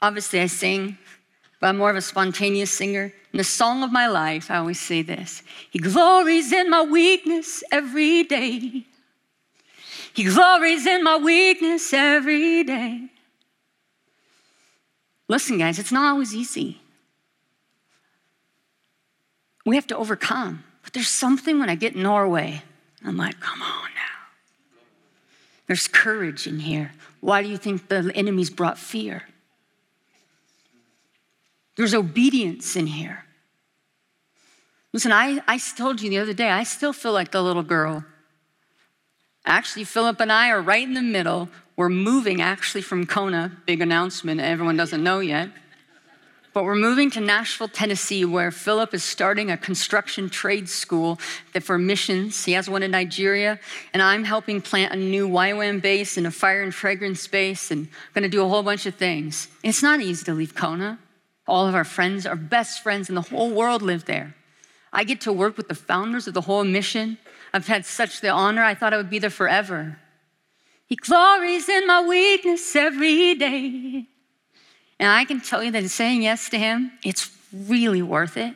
[0.03, 0.99] obviously, I sing,
[1.61, 3.13] but I'm more of a spontaneous singer.
[3.33, 7.63] In the song of my life, I always say this He glories in my weakness
[7.71, 8.87] every day.
[10.13, 13.09] He glories in my weakness every day.
[15.29, 16.81] Listen, guys, it's not always easy
[19.65, 20.65] we have to overcome.
[20.83, 22.63] But there's something when I get in Norway,
[23.05, 24.81] I'm like, come on now.
[25.67, 26.93] There's courage in here.
[27.21, 29.25] Why do you think the enemies brought fear?
[31.81, 33.25] There's obedience in here.
[34.93, 38.05] Listen, I, I told you the other day, I still feel like the little girl.
[39.47, 41.49] Actually, Philip and I are right in the middle.
[41.77, 45.49] We're moving actually from Kona, big announcement everyone doesn't know yet.
[46.53, 51.19] But we're moving to Nashville, Tennessee, where Philip is starting a construction trade school
[51.63, 52.45] for missions.
[52.45, 53.59] He has one in Nigeria,
[53.95, 57.89] and I'm helping plant a new YWAM base and a fire and fragrance base, and
[58.13, 59.49] going to do a whole bunch of things.
[59.63, 60.99] It's not easy to leave Kona.
[61.51, 64.37] All of our friends, our best friends in the whole world live there.
[64.93, 67.19] I get to work with the founders of the whole mission.
[67.53, 69.99] I've had such the honor, I thought I would be there forever.
[70.87, 74.07] He glories in my weakness every day.
[75.01, 78.55] And I can tell you that saying yes to Him, it's really worth it.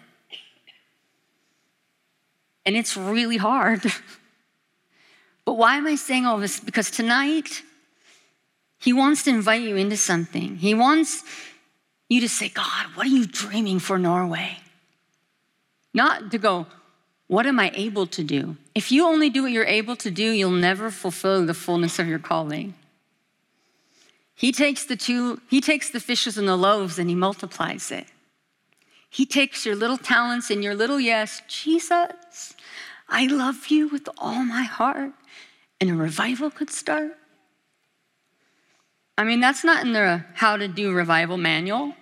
[2.64, 3.82] And it's really hard.
[5.44, 6.60] but why am I saying all this?
[6.60, 7.62] Because tonight,
[8.78, 10.58] He wants to invite you into something.
[10.58, 11.24] He wants
[12.08, 14.58] you to say, God, what are you dreaming for Norway?
[15.92, 16.66] Not to go,
[17.26, 18.56] what am I able to do?
[18.74, 22.06] If you only do what you're able to do, you'll never fulfill the fullness of
[22.06, 22.74] your calling.
[24.34, 28.06] He takes the two, he takes the fishes and the loaves and he multiplies it.
[29.08, 32.54] He takes your little talents and your little yes, Jesus,
[33.08, 35.12] I love you with all my heart.
[35.80, 37.16] And a revival could start.
[39.16, 41.94] I mean, that's not in the how to do revival manual.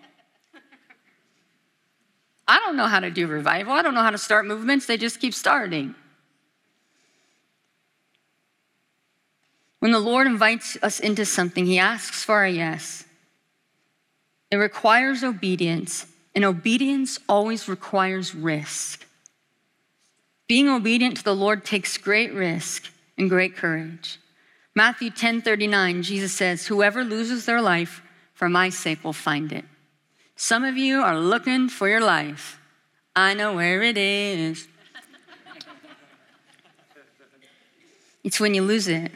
[2.48, 3.72] I don't know how to do revival.
[3.72, 4.86] I don't know how to start movements.
[4.86, 5.94] They just keep starting.
[9.78, 13.04] When the Lord invites us into something, He asks for a yes.
[14.50, 19.06] It requires obedience, and obedience always requires risk.
[20.46, 24.18] Being obedient to the Lord takes great risk and great courage.
[24.74, 28.02] Matthew 10:39, Jesus says, Whoever loses their life
[28.32, 29.64] for my sake will find it.
[30.36, 32.58] Some of you are looking for your life.
[33.14, 34.66] I know where it is.
[38.24, 39.12] it's when you lose it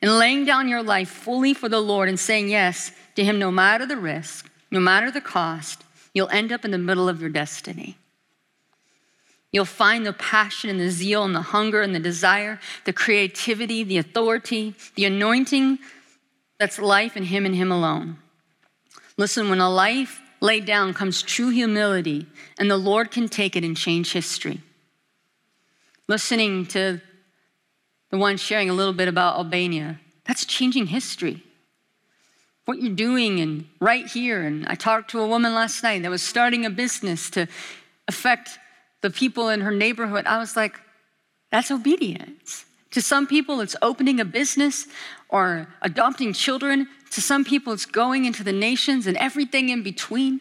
[0.00, 3.50] and laying down your life fully for the Lord and saying yes to Him no
[3.50, 5.82] matter the risk, no matter the cost,
[6.14, 7.96] you'll end up in the middle of your destiny.
[9.56, 13.82] You'll find the passion and the zeal and the hunger and the desire, the creativity,
[13.82, 15.78] the authority, the anointing
[16.58, 18.18] that's life in Him and Him alone.
[19.16, 22.26] Listen, when a life laid down comes true humility,
[22.58, 24.60] and the Lord can take it and change history.
[26.06, 27.00] Listening to
[28.10, 29.98] the one sharing a little bit about Albania.
[30.26, 31.42] That's changing history.
[32.66, 34.42] What you're doing and right here.
[34.42, 37.48] And I talked to a woman last night that was starting a business to
[38.06, 38.58] affect
[39.06, 40.26] the people in her neighborhood.
[40.26, 40.80] I was like,
[41.52, 42.64] that's obedience.
[42.90, 44.88] To some people, it's opening a business
[45.28, 46.88] or adopting children.
[47.12, 50.40] To some people, it's going into the nations and everything in between.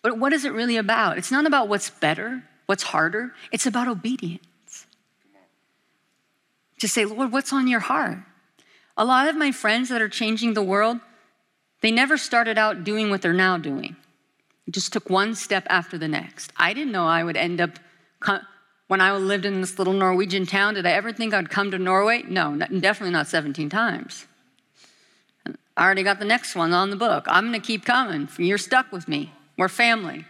[0.00, 1.18] But what is it really about?
[1.18, 4.86] It's not about what's better, what's harder, it's about obedience
[6.78, 8.18] to say, Lord, what's on your heart?
[8.96, 10.98] A lot of my friends that are changing the world,
[11.82, 13.96] they never started out doing what they're now doing.
[14.70, 16.52] Just took one step after the next.
[16.56, 17.78] I didn't know I would end up,
[18.86, 21.78] when I lived in this little Norwegian town, did I ever think I'd come to
[21.78, 22.22] Norway?
[22.28, 24.26] No, definitely not 17 times.
[25.76, 27.24] I already got the next one on the book.
[27.26, 28.28] I'm going to keep coming.
[28.38, 29.32] You're stuck with me.
[29.56, 30.26] We're family.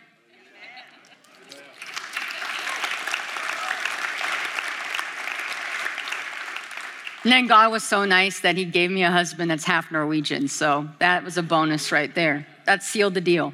[7.25, 10.49] And then God was so nice that He gave me a husband that's half Norwegian.
[10.49, 12.47] So that was a bonus right there.
[12.65, 13.53] That sealed the deal.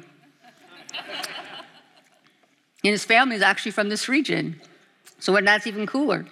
[2.83, 4.59] And his family is actually from this region.
[5.19, 6.25] So that's even cooler.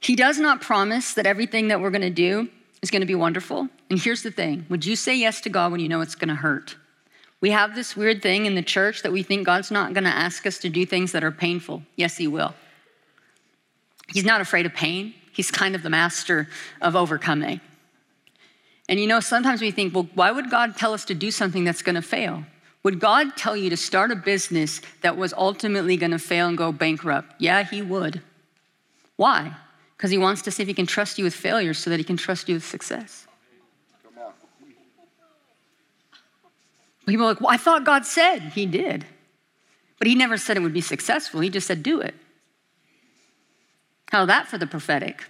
[0.00, 2.48] He does not promise that everything that we're going to do
[2.82, 3.68] is going to be wonderful.
[3.90, 6.28] And here's the thing Would you say yes to God when you know it's going
[6.28, 6.76] to hurt?
[7.40, 10.10] We have this weird thing in the church that we think God's not going to
[10.10, 11.82] ask us to do things that are painful.
[11.94, 12.54] Yes, He will.
[14.08, 15.14] He's not afraid of pain.
[15.32, 16.48] He's kind of the master
[16.80, 17.60] of overcoming.
[18.88, 21.64] And you know, sometimes we think, well, why would God tell us to do something
[21.64, 22.44] that's going to fail?
[22.84, 26.56] Would God tell you to start a business that was ultimately going to fail and
[26.56, 27.34] go bankrupt?
[27.38, 28.22] Yeah, He would.
[29.16, 29.54] Why?
[29.96, 32.04] Because He wants to see if He can trust you with failure so that He
[32.04, 33.26] can trust you with success.
[37.06, 39.04] People are like, well, I thought God said He did.
[39.98, 41.40] But He never said it would be successful.
[41.40, 42.14] He just said, do it.
[44.10, 45.24] How that for the prophetic?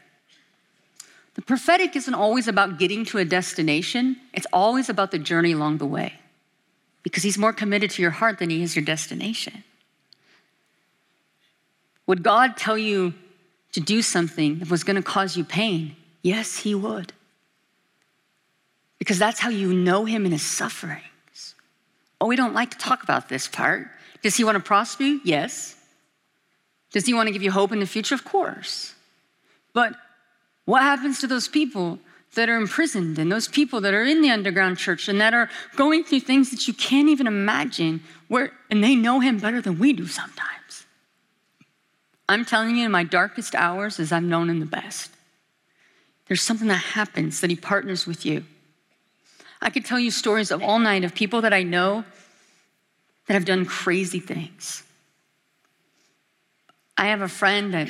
[1.38, 5.78] The prophetic isn't always about getting to a destination, it's always about the journey along
[5.78, 6.14] the way.
[7.04, 9.62] Because he's more committed to your heart than he is your destination.
[12.08, 13.14] Would God tell you
[13.70, 15.94] to do something that was going to cause you pain?
[16.22, 17.12] Yes, he would.
[18.98, 21.54] Because that's how you know him in his sufferings.
[22.20, 23.86] Oh, we don't like to talk about this part.
[24.22, 25.20] Does he want to prosper you?
[25.22, 25.76] Yes.
[26.90, 28.16] Does he want to give you hope in the future?
[28.16, 28.96] Of course.
[29.72, 29.94] But
[30.68, 31.98] what happens to those people
[32.34, 35.48] that are imprisoned and those people that are in the underground church and that are
[35.76, 39.78] going through things that you can't even imagine where and they know him better than
[39.78, 40.84] we do sometimes.
[42.28, 45.10] I'm telling you in my darkest hours as I've known him the best.
[46.26, 48.44] There's something that happens that he partners with you.
[49.62, 52.04] I could tell you stories of all night of people that I know
[53.26, 54.82] that have done crazy things.
[56.98, 57.88] I have a friend that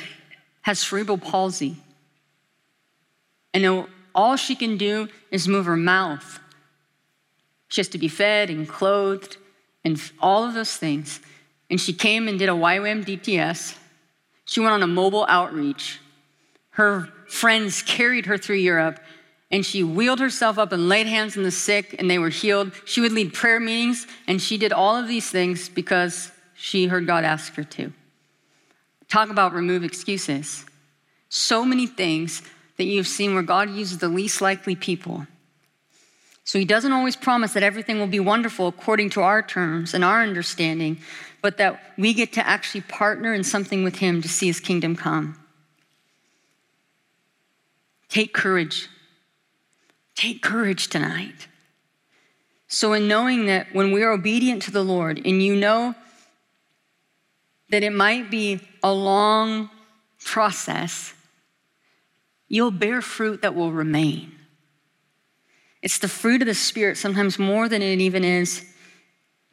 [0.61, 1.75] has cerebral palsy.
[3.53, 6.39] And all she can do is move her mouth.
[7.67, 9.37] She has to be fed and clothed
[9.83, 11.19] and all of those things.
[11.69, 13.77] And she came and did a YWAM DTS.
[14.45, 15.99] She went on a mobile outreach.
[16.71, 18.99] Her friends carried her through Europe
[19.51, 22.71] and she wheeled herself up and laid hands on the sick and they were healed.
[22.85, 27.07] She would lead prayer meetings and she did all of these things because she heard
[27.07, 27.93] God ask her to.
[29.07, 30.65] Talk about remove excuses.
[31.29, 32.43] So many things
[32.79, 35.27] that you've seen where God uses the least likely people.
[36.45, 40.01] So he doesn't always promise that everything will be wonderful according to our terms and
[40.03, 40.97] our understanding,
[41.41, 44.95] but that we get to actually partner in something with him to see his kingdom
[44.95, 45.37] come.
[48.07, 48.87] Take courage.
[50.15, 51.47] Take courage tonight.
[52.69, 55.95] So, in knowing that when we are obedient to the Lord, and you know
[57.71, 59.69] that it might be a long
[60.23, 61.13] process,
[62.49, 64.35] you'll bear fruit that will remain.
[65.81, 68.65] It's the fruit of the Spirit, sometimes more than it even is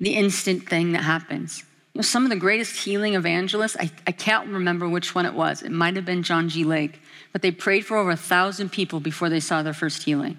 [0.01, 1.63] the instant thing that happens.
[1.95, 5.35] You know, some of the greatest healing evangelists, I, I can't remember which one it
[5.35, 5.63] was.
[5.63, 6.65] It might have been John G.
[6.65, 7.01] Lake,
[7.33, 10.37] but they prayed for over a thousand people before they saw their first healing.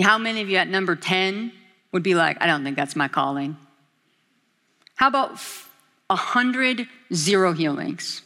[0.00, 1.52] How many of you at number 10
[1.92, 3.56] would be like, I don't think that's my calling?
[4.96, 5.40] How about
[6.08, 8.22] 100 zero healings?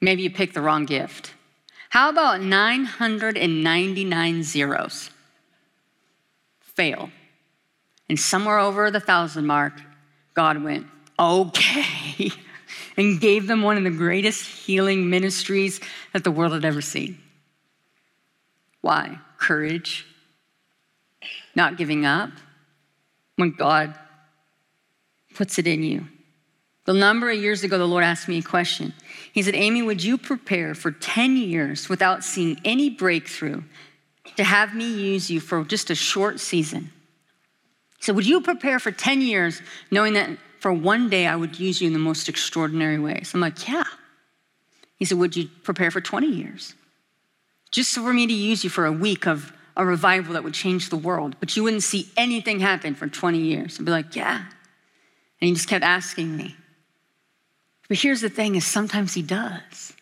[0.00, 1.34] Maybe you picked the wrong gift.
[1.90, 5.10] How about 999 zeros?
[6.60, 7.10] Fail.
[8.08, 9.74] And somewhere over the thousand mark,
[10.34, 10.86] God went,
[11.18, 12.30] okay,
[12.96, 15.80] and gave them one of the greatest healing ministries
[16.12, 17.18] that the world had ever seen.
[18.80, 19.18] Why?
[19.38, 20.06] Courage,
[21.54, 22.30] not giving up
[23.36, 23.94] when God
[25.34, 26.06] puts it in you.
[26.84, 28.94] The number of years ago, the Lord asked me a question.
[29.32, 33.62] He said, Amy, would you prepare for 10 years without seeing any breakthrough
[34.36, 36.90] to have me use you for just a short season?
[38.00, 39.60] So, would you prepare for 10 years
[39.90, 43.32] knowing that for one day I would use you in the most extraordinary ways?
[43.34, 43.84] I'm like, yeah.
[44.96, 46.74] He said, Would you prepare for 20 years?
[47.70, 50.88] Just for me to use you for a week of a revival that would change
[50.88, 53.78] the world, but you wouldn't see anything happen for 20 years.
[53.78, 54.38] I'd be like, yeah.
[55.40, 56.56] And he just kept asking me.
[57.88, 59.94] But here's the thing is sometimes he does.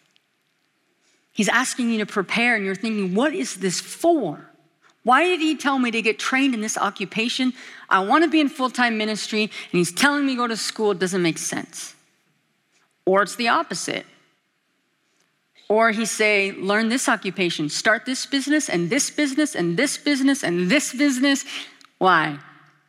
[1.33, 4.51] He's asking you to prepare and you're thinking, what is this for?
[5.03, 7.53] Why did he tell me to get trained in this occupation?
[7.89, 10.91] I want to be in full-time ministry and he's telling me to go to school.
[10.93, 11.95] It doesn't make sense.
[13.05, 14.05] Or it's the opposite.
[15.69, 20.43] Or he say, learn this occupation, start this business and this business and this business
[20.43, 21.45] and this business.
[21.99, 22.39] Why?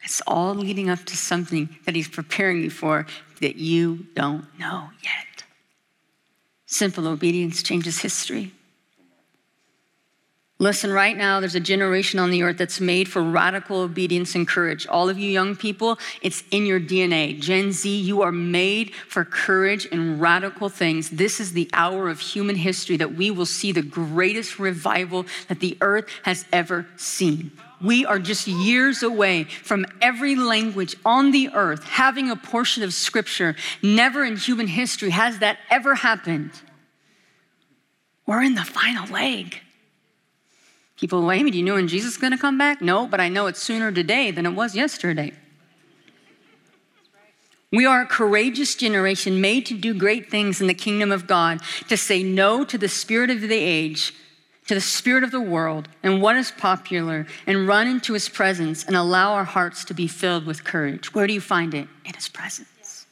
[0.03, 3.05] It's all leading up to something that he's preparing you for
[3.41, 5.43] that you don't know yet.
[6.65, 8.53] Simple obedience changes history.
[10.59, 14.47] Listen, right now, there's a generation on the earth that's made for radical obedience and
[14.47, 14.87] courage.
[14.87, 17.39] All of you young people, it's in your DNA.
[17.39, 21.11] Gen Z, you are made for courage and radical things.
[21.11, 25.59] This is the hour of human history that we will see the greatest revival that
[25.59, 27.51] the earth has ever seen.
[27.81, 32.93] We are just years away from every language on the earth having a portion of
[32.93, 33.55] scripture.
[33.83, 36.51] Never in human history has that ever happened.
[38.25, 39.61] We're in the final leg.
[40.97, 42.81] People, Amy, do you know when Jesus is going to come back?
[42.81, 45.31] No, but I know it's sooner today than it was yesterday.
[47.71, 51.59] We are a courageous generation made to do great things in the kingdom of God,
[51.89, 54.13] to say no to the spirit of the age,
[54.67, 58.83] to the spirit of the world, and what is popular, and run into his presence
[58.83, 61.13] and allow our hearts to be filled with courage.
[61.13, 61.87] Where do you find it?
[62.05, 63.05] In his presence.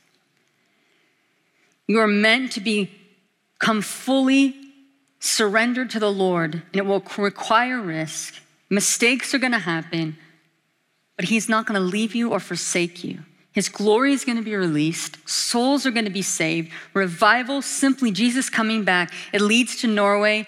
[1.88, 4.56] You are meant to become fully
[5.20, 8.42] surrendered to the Lord, and it will require risk.
[8.70, 10.18] Mistakes are going to happen,
[11.16, 13.20] but He's not going to leave you or forsake you.
[13.52, 15.18] His glory is going to be released.
[15.30, 16.72] Souls are going to be saved.
[16.94, 19.14] Revival, simply Jesus coming back.
[19.32, 20.46] It leads to Norway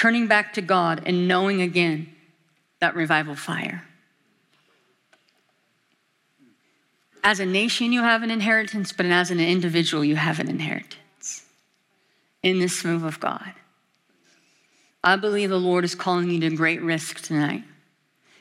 [0.00, 2.08] turning back to God and knowing again
[2.80, 3.84] that revival fire.
[7.22, 11.44] As a nation, you have an inheritance, but as an individual, you have an inheritance
[12.42, 13.52] in this move of God.
[15.04, 17.64] I believe the Lord is calling you to great risk tonight.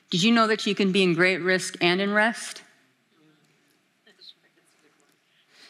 [0.09, 2.63] Did you know that you can be in great risk and in rest?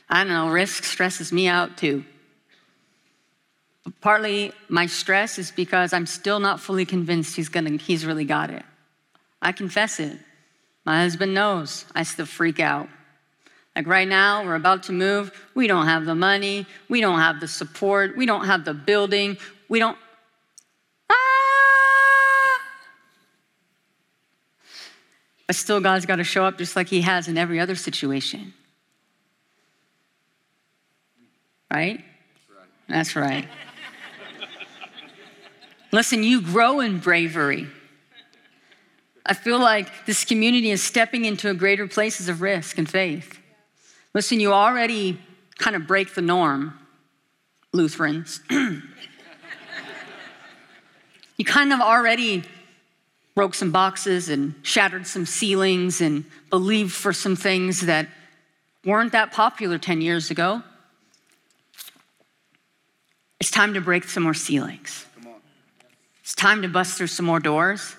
[0.07, 2.05] I don't know, risk stresses me out too.
[4.01, 8.49] Partly my stress is because I'm still not fully convinced he's gonna he's really got
[8.49, 8.63] it.
[9.41, 10.17] I confess it.
[10.85, 12.89] My husband knows I still freak out.
[13.75, 15.31] Like right now, we're about to move.
[15.55, 16.65] We don't have the money.
[16.89, 18.17] We don't have the support.
[18.17, 19.37] We don't have the building.
[19.69, 19.97] We don't
[21.09, 21.15] Ah!
[25.47, 28.53] But still, God's got to show up just like He has in every other situation.
[31.71, 32.03] Right?
[32.87, 33.47] That's right.
[35.91, 37.67] Listen, you grow in bravery.
[39.25, 43.39] I feel like this community is stepping into a greater places of risk and faith.
[44.13, 45.19] Listen, you already
[45.57, 46.77] kind of break the norm,
[47.73, 48.41] Lutherans.
[51.39, 52.43] You kind of already
[53.33, 58.09] broke some boxes and shattered some ceilings and believed for some things that
[58.83, 60.61] weren't that popular 10 years ago.
[63.39, 65.05] It's time to break some more ceilings.
[66.29, 67.95] It's time to bust through some more doors.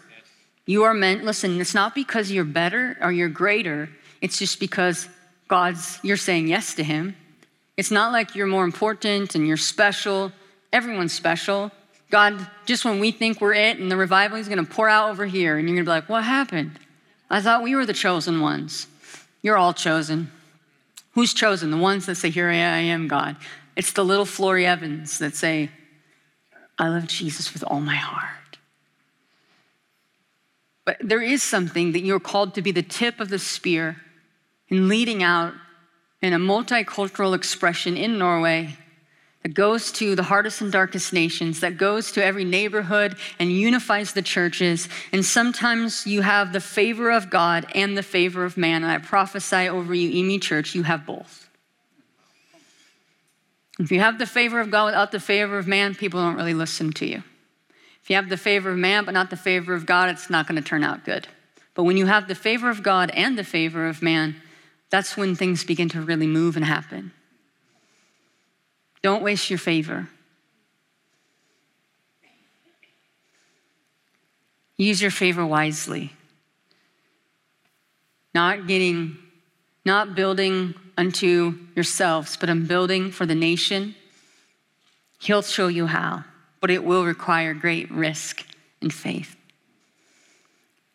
[0.65, 5.09] You are meant, listen, it's not because you're better or you're greater, it's just because
[5.49, 7.17] God's, you're saying yes to Him.
[7.77, 10.31] It's not like you're more important and you're special.
[10.73, 11.73] Everyone's special.
[12.09, 15.11] God, just when we think we're it and the revival is going to pour out
[15.11, 16.79] over here, and you're going to be like, what happened?
[17.31, 18.87] I thought we were the chosen ones.
[19.43, 20.31] You're all chosen.
[21.15, 21.73] Who's chosen?
[21.73, 23.35] The ones that say, Here I am, God.
[23.75, 25.71] It's the little Florrie Evans that say,
[26.81, 28.59] I love Jesus with all my heart.
[30.87, 33.99] But there is something that you're called to be the tip of the spear
[34.71, 35.53] in leading out
[36.23, 38.79] in a multicultural expression in Norway
[39.43, 44.15] that goes to the hardest and darkest nations, that goes to every neighborhood and unifies
[44.15, 44.89] the churches.
[45.13, 48.85] And sometimes you have the favor of God and the favor of man.
[48.85, 51.50] And I prophesy over you, IMI Church, you have both.
[53.81, 56.53] If you have the favor of God without the favor of man, people don't really
[56.53, 57.23] listen to you.
[58.03, 60.47] If you have the favor of man but not the favor of God, it's not
[60.47, 61.27] going to turn out good.
[61.75, 64.37] But when you have the favor of God and the favor of man,
[64.91, 67.13] that's when things begin to really move and happen.
[69.03, 70.09] Don't waste your favor.
[74.77, 76.13] Use your favor wisely.
[78.35, 79.17] Not getting,
[79.87, 83.95] not building unto yourselves, but I'm building for the nation.
[85.19, 86.25] He'll show you how,
[86.61, 88.47] but it will require great risk
[88.83, 89.35] and faith.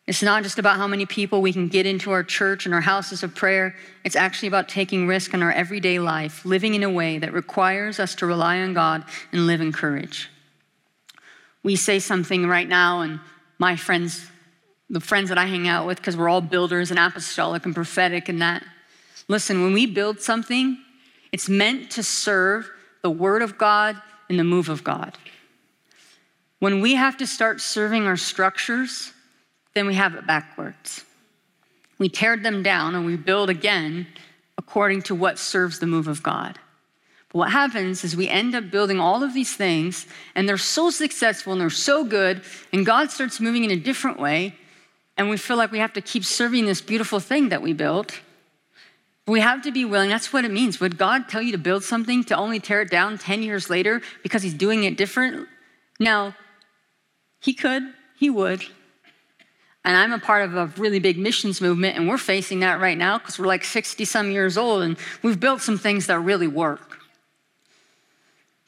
[0.06, 2.80] It's not just about how many people we can get into our church and our
[2.80, 3.74] houses of prayer.
[4.04, 7.98] It's actually about taking risk in our everyday life, living in a way that requires
[7.98, 10.30] us to rely on God and live in courage.
[11.64, 13.18] We say something right now, and
[13.58, 14.30] my friends,
[14.88, 18.28] the friends that I hang out with, because we're all builders and apostolic and prophetic
[18.28, 18.62] and that.
[19.28, 20.78] Listen, when we build something,
[21.32, 22.70] it's meant to serve
[23.02, 25.16] the Word of God and the move of God.
[26.58, 29.12] When we have to start serving our structures,
[29.74, 31.04] then we have it backwards.
[31.98, 34.06] We tear them down and we build again
[34.58, 36.58] according to what serves the move of God.
[37.30, 40.90] But what happens is we end up building all of these things and they're so
[40.90, 42.42] successful and they're so good,
[42.72, 44.54] and God starts moving in a different way,
[45.16, 48.20] and we feel like we have to keep serving this beautiful thing that we built.
[49.26, 50.78] We have to be willing, that's what it means.
[50.78, 54.00] Would God tell you to build something to only tear it down 10 years later
[54.22, 55.48] because He's doing it different?
[55.98, 56.36] Now,
[57.40, 57.82] He could,
[58.16, 58.62] He would.
[59.84, 62.98] And I'm a part of a really big missions movement, and we're facing that right
[62.98, 66.48] now because we're like 60 some years old and we've built some things that really
[66.48, 66.98] work.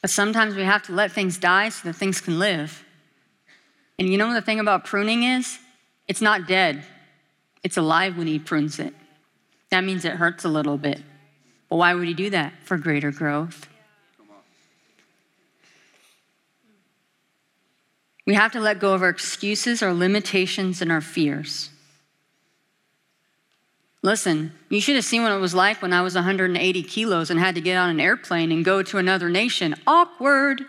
[0.01, 2.85] But sometimes we have to let things die so that things can live.
[3.97, 5.59] And you know the thing about pruning is?
[6.07, 6.83] It's not dead,
[7.63, 8.93] it's alive when he prunes it.
[9.71, 11.01] That means it hurts a little bit.
[11.69, 12.53] But why would he do that?
[12.63, 13.67] For greater growth.
[18.25, 21.71] We have to let go of our excuses, our limitations, and our fears.
[24.01, 27.39] Listen, you should have seen what it was like when I was 180 kilos and
[27.39, 29.75] had to get on an airplane and go to another nation.
[29.85, 30.63] Awkward.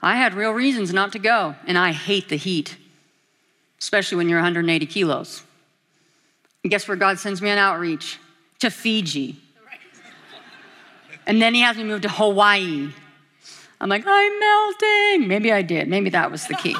[0.00, 2.76] I had real reasons not to go, and I hate the heat,
[3.78, 5.42] especially when you're 180 kilos.
[6.62, 8.18] And guess where God sends me on outreach?
[8.60, 9.36] To Fiji.
[11.26, 12.90] And then he has me move to Hawaii.
[13.80, 15.28] I'm like, I'm melting.
[15.28, 15.88] Maybe I did.
[15.88, 16.76] Maybe that was the key.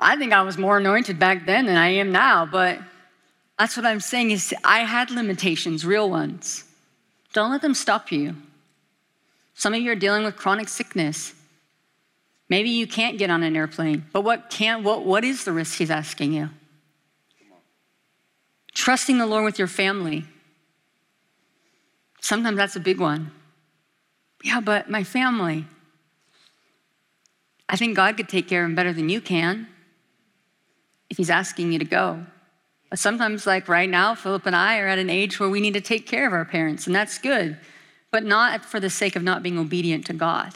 [0.00, 2.78] I think I was more anointed back then than I am now, but
[3.58, 6.64] that's what I'm saying is I had limitations, real ones.
[7.32, 8.36] Don't let them stop you.
[9.54, 11.34] Some of you are dealing with chronic sickness.
[12.48, 15.78] Maybe you can't get on an airplane, but what can what what is the risk
[15.78, 16.50] he's asking you?
[18.72, 20.24] Trusting the Lord with your family.
[22.20, 23.32] Sometimes that's a big one.
[24.42, 25.66] Yeah, but my family.
[27.68, 29.68] I think God could take care of them better than you can
[31.10, 32.24] if He's asking you to go.
[32.90, 35.74] But sometimes, like right now, Philip and I are at an age where we need
[35.74, 37.58] to take care of our parents, and that's good,
[38.10, 40.54] but not for the sake of not being obedient to God.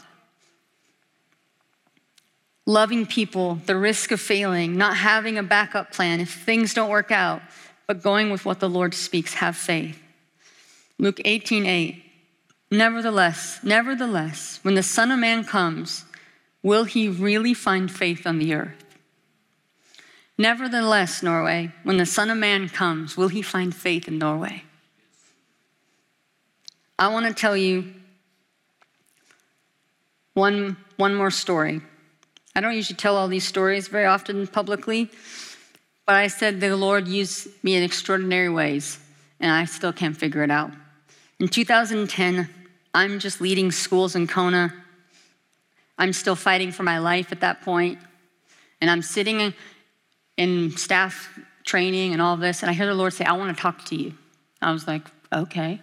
[2.65, 7.11] Loving people, the risk of failing, not having a backup plan if things don't work
[7.11, 7.41] out,
[7.87, 10.01] but going with what the Lord speaks, have faith.
[10.97, 12.03] Luke 18 8.
[12.71, 16.05] Nevertheless, nevertheless, when the Son of Man comes,
[16.63, 18.83] will he really find faith on the earth?
[20.37, 24.63] Nevertheless, Norway, when the Son of Man comes, will he find faith in Norway?
[26.97, 27.93] I want to tell you
[30.33, 31.81] one, one more story.
[32.55, 35.09] I don't usually tell all these stories very often publicly,
[36.05, 38.99] but I said the Lord used me in extraordinary ways,
[39.39, 40.71] and I still can't figure it out.
[41.39, 42.47] In 2010,
[42.93, 44.71] I'm just leading schools in Kona.
[45.97, 47.97] I'm still fighting for my life at that point,
[48.81, 49.53] and I'm sitting
[50.37, 53.61] in staff training and all this, and I hear the Lord say, I want to
[53.61, 54.13] talk to you.
[54.61, 55.01] I was like,
[55.31, 55.81] okay.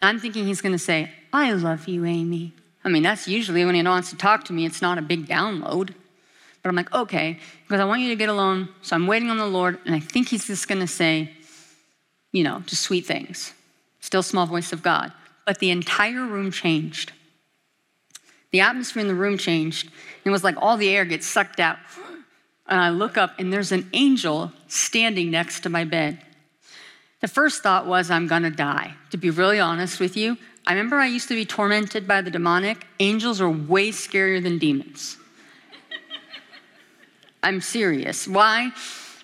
[0.00, 2.54] I'm thinking he's going to say, I love you, Amy.
[2.84, 5.26] I mean, that's usually when he wants to talk to me, it's not a big
[5.26, 5.94] download.
[6.62, 8.68] But I'm like, okay, because I want you to get alone.
[8.82, 11.32] So I'm waiting on the Lord, and I think he's just going to say,
[12.30, 13.52] you know, just sweet things.
[14.00, 15.12] Still small voice of God.
[15.44, 17.12] But the entire room changed.
[18.52, 19.86] The atmosphere in the room changed.
[19.86, 21.78] And it was like all the air gets sucked out.
[22.66, 26.20] And I look up, and there's an angel standing next to my bed.
[27.20, 28.94] The first thought was, I'm gonna die.
[29.10, 32.30] To be really honest with you, I remember I used to be tormented by the
[32.30, 32.86] demonic.
[33.00, 35.16] Angels are way scarier than demons.
[37.42, 38.28] I'm serious.
[38.28, 38.70] Why?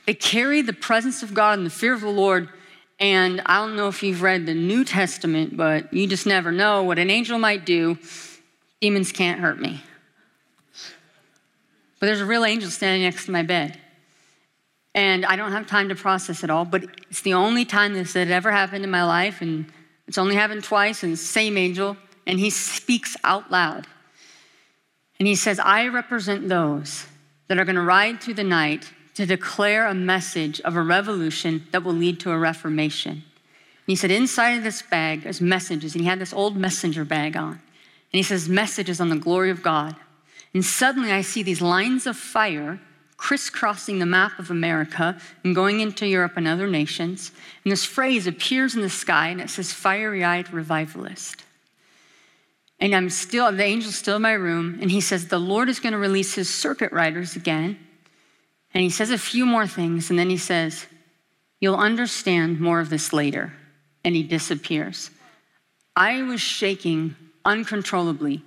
[0.07, 2.49] They carry the presence of God and the fear of the Lord.
[2.99, 6.82] And I don't know if you've read the New Testament, but you just never know
[6.82, 7.97] what an angel might do.
[8.80, 9.80] Demons can't hurt me.
[12.01, 13.78] But there's a real angel standing next to my bed.
[14.95, 18.14] And I don't have time to process it all, but it's the only time this
[18.14, 19.41] had ever happened in my life.
[19.41, 19.66] And
[20.09, 21.97] it's only happened twice, and same angel.
[22.27, 23.87] And he speaks out loud.
[25.19, 27.07] And he says, I represent those
[27.49, 31.67] that are going to ride through the night to declare a message of a revolution
[31.73, 33.13] that will lead to a reformation.
[33.13, 33.23] And
[33.87, 35.95] he said, Inside of this bag is messages.
[35.95, 37.53] And he had this old messenger bag on.
[37.53, 37.61] And
[38.11, 39.97] he says, Messages on the glory of God.
[40.55, 42.81] And suddenly I see these lines of fire
[43.19, 47.33] crisscrossing the map of America and going into Europe and other nations.
[47.64, 51.45] And this phrase appears in the sky and it says, Fiery eyed revivalist.
[52.81, 55.81] And I'm still, the angel's still in my room, and he says, The Lord is
[55.81, 57.77] going to release his circuit riders again.
[58.73, 60.87] And he says a few more things, and then he says,
[61.61, 63.53] You'll understand more of this later.
[64.05, 65.11] And he disappears.
[65.97, 68.43] I was shaking uncontrollably.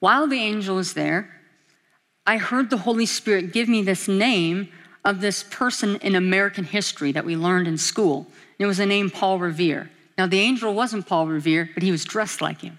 [0.00, 1.30] While the angel was there,
[2.26, 4.68] I heard the Holy Spirit give me this name
[5.04, 8.26] of this person in American history that we learned in school.
[8.58, 9.90] It was a name Paul Revere.
[10.16, 12.78] Now, the angel wasn't Paul Revere, but he was dressed like him.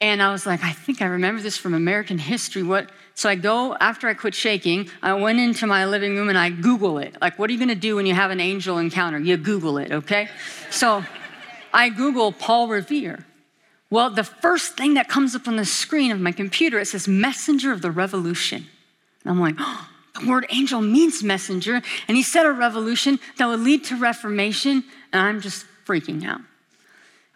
[0.00, 2.62] And I was like, I think I remember this from American history.
[2.62, 2.90] What?
[3.14, 6.50] So I go, after I quit shaking, I went into my living room and I
[6.50, 7.16] Google it.
[7.20, 9.18] Like, what are you going to do when you have an angel encounter?
[9.18, 10.28] You Google it, okay?
[10.70, 11.04] So
[11.72, 13.24] I Google Paul Revere.
[13.94, 17.06] Well, the first thing that comes up on the screen of my computer, it says
[17.06, 18.66] messenger of the revolution.
[19.22, 19.88] And I'm like, oh,
[20.18, 21.80] the word angel means messenger.
[22.08, 24.82] And he said a revolution that would lead to reformation.
[25.12, 26.40] And I'm just freaking out.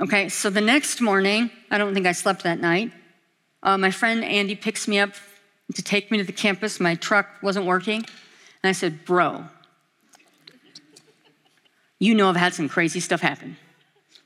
[0.00, 2.90] Okay, so the next morning, I don't think I slept that night.
[3.62, 5.12] Uh, my friend Andy picks me up
[5.76, 6.80] to take me to the campus.
[6.80, 7.98] My truck wasn't working.
[7.98, 9.44] And I said, Bro,
[12.00, 13.59] you know I've had some crazy stuff happen.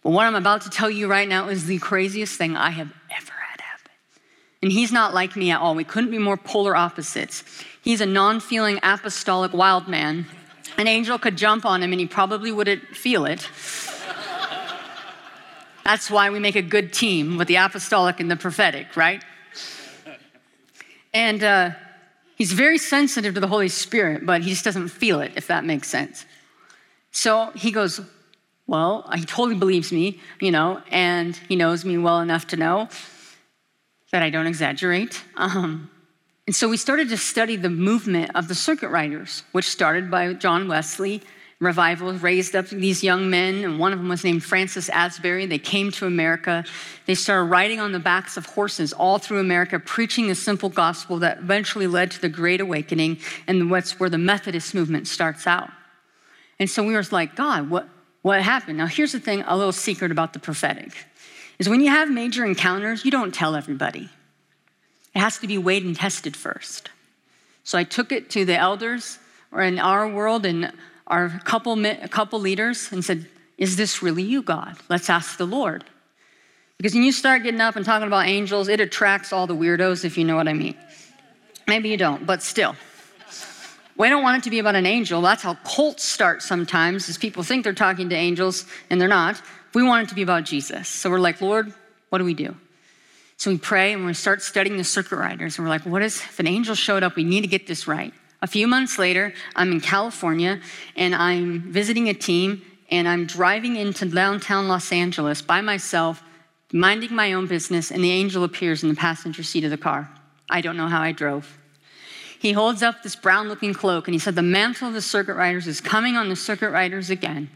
[0.02, 2.88] But what I'm about to tell you right now is the craziest thing I have
[2.88, 3.92] ever had happen.
[4.62, 5.74] And he's not like me at all.
[5.74, 7.44] We couldn't be more polar opposites.
[7.82, 10.26] He's a non feeling apostolic wild man.
[10.76, 13.48] An angel could jump on him and he probably wouldn't feel it.
[15.84, 19.22] That's why we make a good team with the apostolic and the prophetic, right?
[21.12, 21.70] And uh,
[22.36, 25.64] he's very sensitive to the Holy Spirit, but he just doesn't feel it, if that
[25.64, 26.24] makes sense.
[27.10, 28.00] So he goes,
[28.66, 32.88] well, he totally believes me, you know, and he knows me well enough to know
[34.12, 35.22] that I don't exaggerate.
[35.36, 35.90] Um,
[36.46, 40.32] and so we started to study the movement of the circuit riders, which started by
[40.34, 41.22] John Wesley.
[41.60, 45.46] Revival raised up these young men, and one of them was named Francis Asbury.
[45.46, 46.64] They came to America.
[47.06, 51.20] They started riding on the backs of horses all through America, preaching the simple gospel
[51.20, 55.70] that eventually led to the Great Awakening, and what's where the Methodist movement starts out.
[56.58, 57.88] And so we were like, God, what,
[58.22, 58.78] what happened.
[58.78, 60.92] Now, here's the thing a little secret about the prophetic
[61.58, 64.08] is when you have major encounters, you don't tell everybody.
[65.14, 66.88] It has to be weighed and tested first.
[67.64, 69.18] So I took it to the elders
[69.52, 70.72] or in our world and
[71.06, 71.76] our couple,
[72.08, 74.76] couple leaders and said, Is this really you, God?
[74.88, 75.84] Let's ask the Lord.
[76.78, 80.04] Because when you start getting up and talking about angels, it attracts all the weirdos,
[80.04, 80.74] if you know what I mean.
[81.68, 82.74] Maybe you don't, but still.
[83.96, 85.20] We don't want it to be about an angel.
[85.20, 89.40] That's how cults start sometimes, is people think they're talking to angels and they're not.
[89.74, 90.88] We want it to be about Jesus.
[90.88, 91.72] So we're like, Lord,
[92.08, 92.56] what do we do?
[93.36, 95.58] So we pray and we start studying the circuit riders.
[95.58, 97.86] And we're like, what is, if an angel showed up, we need to get this
[97.86, 98.14] right.
[98.40, 100.60] A few months later, I'm in California
[100.96, 106.22] and I'm visiting a team and I'm driving into downtown Los Angeles by myself
[106.72, 110.10] minding my own business, and the angel appears in the passenger seat of the car.
[110.48, 111.58] I don't know how I drove.
[112.42, 115.34] He holds up this brown looking cloak and he said, The mantle of the circuit
[115.34, 117.48] riders is coming on the circuit riders again.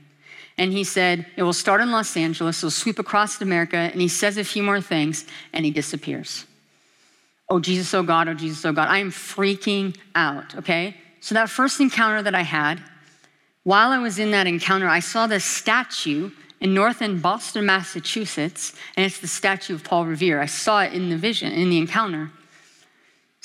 [0.57, 3.77] And he said, It will start in Los Angeles, it'll sweep across America.
[3.77, 6.47] And he says a few more things and he disappears.
[7.51, 8.87] Oh, Jesus, oh God, oh Jesus, oh God.
[8.87, 10.97] I am freaking out, okay?
[11.19, 12.81] So, that first encounter that I had,
[13.65, 16.31] while I was in that encounter, I saw this statue
[16.61, 20.41] in North End, Boston, Massachusetts, and it's the statue of Paul Revere.
[20.41, 22.31] I saw it in the vision, in the encounter.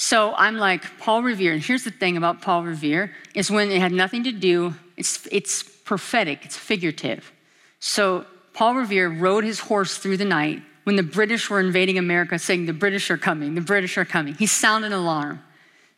[0.02, 1.54] So I'm like, Paul Revere.
[1.54, 5.28] And here's the thing about Paul Revere is when it had nothing to do, it's,
[5.32, 7.32] it's prophetic, it's figurative.
[7.80, 8.26] So
[8.56, 12.66] Paul Revere rode his horse through the night when the British were invading America, saying,
[12.66, 14.34] The British are coming, the British are coming.
[14.34, 15.40] He sounded an alarm.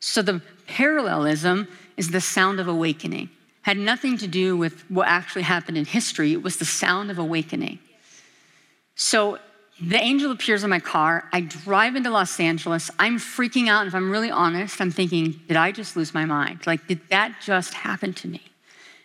[0.01, 3.29] So the parallelism is the sound of awakening.
[3.61, 7.19] Had nothing to do with what actually happened in history, it was the sound of
[7.19, 7.79] awakening.
[8.95, 9.39] So
[9.89, 11.27] the angel appears in my car.
[11.33, 12.89] I drive into Los Angeles.
[12.99, 13.81] I'm freaking out.
[13.81, 16.65] And if I'm really honest, I'm thinking, did I just lose my mind?
[16.65, 18.41] Like, did that just happen to me?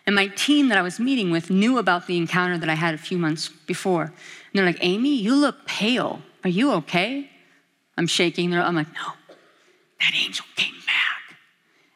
[0.05, 2.93] And my team that I was meeting with knew about the encounter that I had
[2.93, 4.03] a few months before.
[4.03, 4.13] And
[4.53, 6.21] they're like, Amy, you look pale.
[6.43, 7.29] Are you okay?
[7.97, 8.53] I'm shaking.
[8.53, 9.35] I'm like, no,
[9.99, 11.37] that angel came back.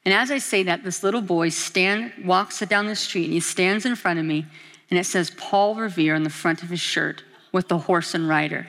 [0.05, 3.39] And as I say that, this little boy stand, walks down the street and he
[3.39, 4.45] stands in front of me
[4.89, 7.23] and it says Paul Revere on the front of his shirt
[7.53, 8.67] with the horse and rider.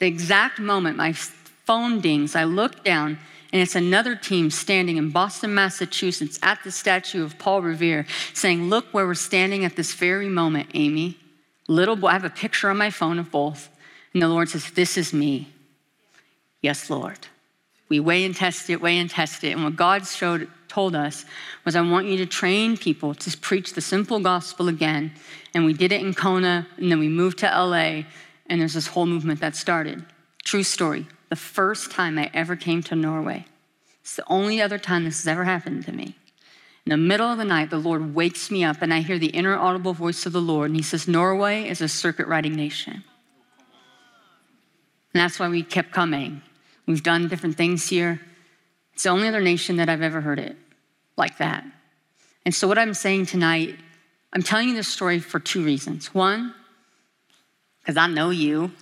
[0.00, 3.18] the exact moment my phone dings, I look down
[3.52, 8.70] and it's another team standing in Boston, Massachusetts at the statue of Paul Revere saying,
[8.70, 11.18] Look where we're standing at this very moment, Amy.
[11.68, 13.68] Little boy, I have a picture on my phone of both.
[14.14, 15.48] And the Lord says, This is me.
[16.62, 17.18] Yes, Lord.
[17.90, 19.50] We weigh and test it, weigh and test it.
[19.50, 21.26] And what God showed, told us
[21.64, 25.12] was, I want you to train people to preach the simple gospel again.
[25.52, 28.04] And we did it in Kona, and then we moved to LA,
[28.46, 30.04] and there's this whole movement that started.
[30.44, 31.06] True story.
[31.28, 33.44] The first time I ever came to Norway.
[34.00, 36.16] It's the only other time this has ever happened to me.
[36.86, 39.26] In the middle of the night, the Lord wakes me up, and I hear the
[39.26, 43.04] inner audible voice of the Lord, and He says, Norway is a circuit riding nation.
[45.14, 46.40] And that's why we kept coming.
[46.86, 48.22] We've done different things here.
[48.94, 50.56] It's the only other nation that I've ever heard it
[51.16, 51.64] like that.
[52.44, 53.78] And so, what I'm saying tonight,
[54.32, 56.14] I'm telling you this story for two reasons.
[56.14, 56.54] One,
[57.80, 58.72] because I know you,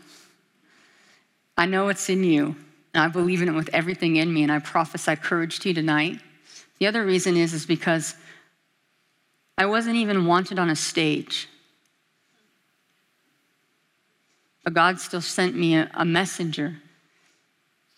[1.56, 2.56] I know it's in you,
[2.94, 5.74] and I believe in it with everything in me, and I prophesy courage to you
[5.74, 6.20] tonight.
[6.78, 8.14] The other reason is, is because
[9.58, 11.48] I wasn't even wanted on a stage.
[14.64, 16.76] But God still sent me a, a messenger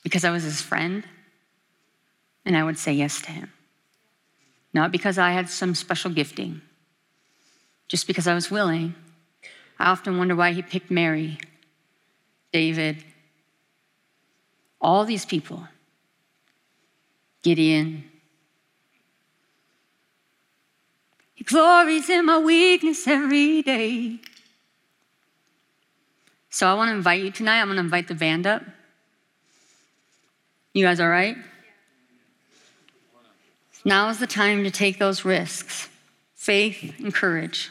[0.03, 1.05] because I was his friend,
[2.45, 3.53] and I would say yes to him.
[4.75, 6.63] Not because I had some special gifting,
[7.89, 8.95] just because I was willing.
[9.79, 11.39] I often wonder why he picked Mary,
[12.53, 13.05] David,
[14.81, 15.67] all these people,
[17.43, 18.05] Gideon.
[21.35, 24.21] He glories in my weakness every day.
[26.51, 27.61] So I want to invite you tonight.
[27.61, 28.63] I'm going to invite the band up.
[30.75, 31.37] You guys all right?
[33.85, 35.89] Now is the time to take those risks
[36.35, 37.71] faith and courage.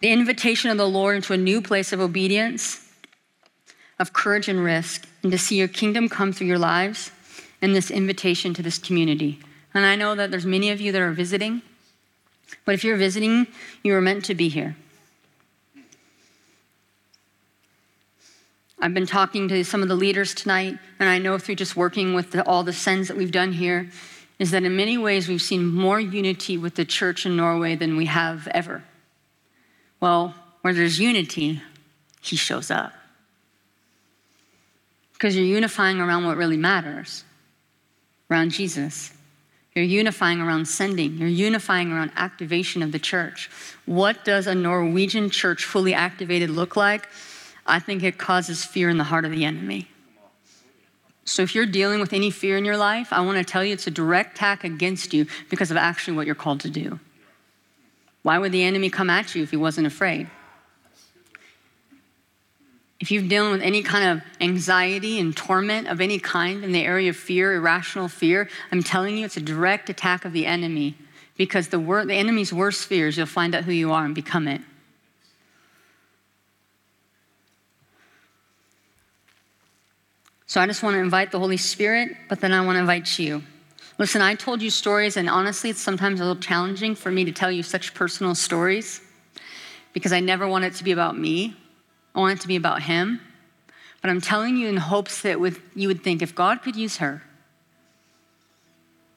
[0.00, 2.86] The invitation of the Lord into a new place of obedience,
[3.98, 7.10] of courage and risk, and to see your kingdom come through your lives,
[7.62, 9.40] and this invitation to this community.
[9.72, 11.62] And I know that there's many of you that are visiting,
[12.66, 13.46] but if you're visiting,
[13.82, 14.76] you are meant to be here.
[18.78, 22.12] I've been talking to some of the leaders tonight, and I know through just working
[22.12, 23.90] with the, all the sends that we've done here,
[24.38, 27.96] is that in many ways we've seen more unity with the church in Norway than
[27.96, 28.84] we have ever.
[29.98, 31.62] Well, where there's unity,
[32.20, 32.92] he shows up.
[35.14, 37.24] Because you're unifying around what really matters,
[38.30, 39.10] around Jesus.
[39.74, 41.16] You're unifying around sending.
[41.16, 43.50] You're unifying around activation of the church.
[43.86, 47.08] What does a Norwegian church fully activated look like?
[47.66, 49.88] I think it causes fear in the heart of the enemy.
[51.24, 53.72] So if you're dealing with any fear in your life, I want to tell you
[53.72, 57.00] it's a direct attack against you because of actually what you're called to do.
[58.22, 60.28] Why would the enemy come at you if he wasn't afraid?
[62.98, 66.84] If you're dealing with any kind of anxiety and torment of any kind in the
[66.84, 70.96] area of fear, irrational fear, I'm telling you it's a direct attack of the enemy
[71.36, 74.48] because the, wor- the enemy's worst fears, you'll find out who you are and become
[74.48, 74.62] it.
[80.56, 83.18] So I just want to invite the Holy Spirit, but then I want to invite
[83.18, 83.42] you.
[83.98, 87.30] Listen, I told you stories, and honestly, it's sometimes a little challenging for me to
[87.30, 89.02] tell you such personal stories
[89.92, 91.54] because I never want it to be about me.
[92.14, 93.20] I want it to be about Him.
[94.00, 96.96] But I'm telling you in hopes that with, you would think if God could use
[96.96, 97.22] her,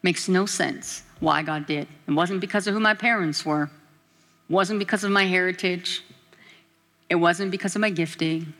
[0.02, 1.88] makes no sense why God did.
[2.06, 6.04] It wasn't because of who my parents were, it wasn't because of my heritage,
[7.08, 8.52] it wasn't because of my gifting.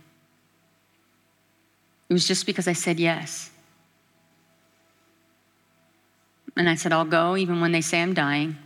[2.11, 3.51] It was just because I said yes.
[6.57, 8.57] And I said, I'll go even when they say I'm dying.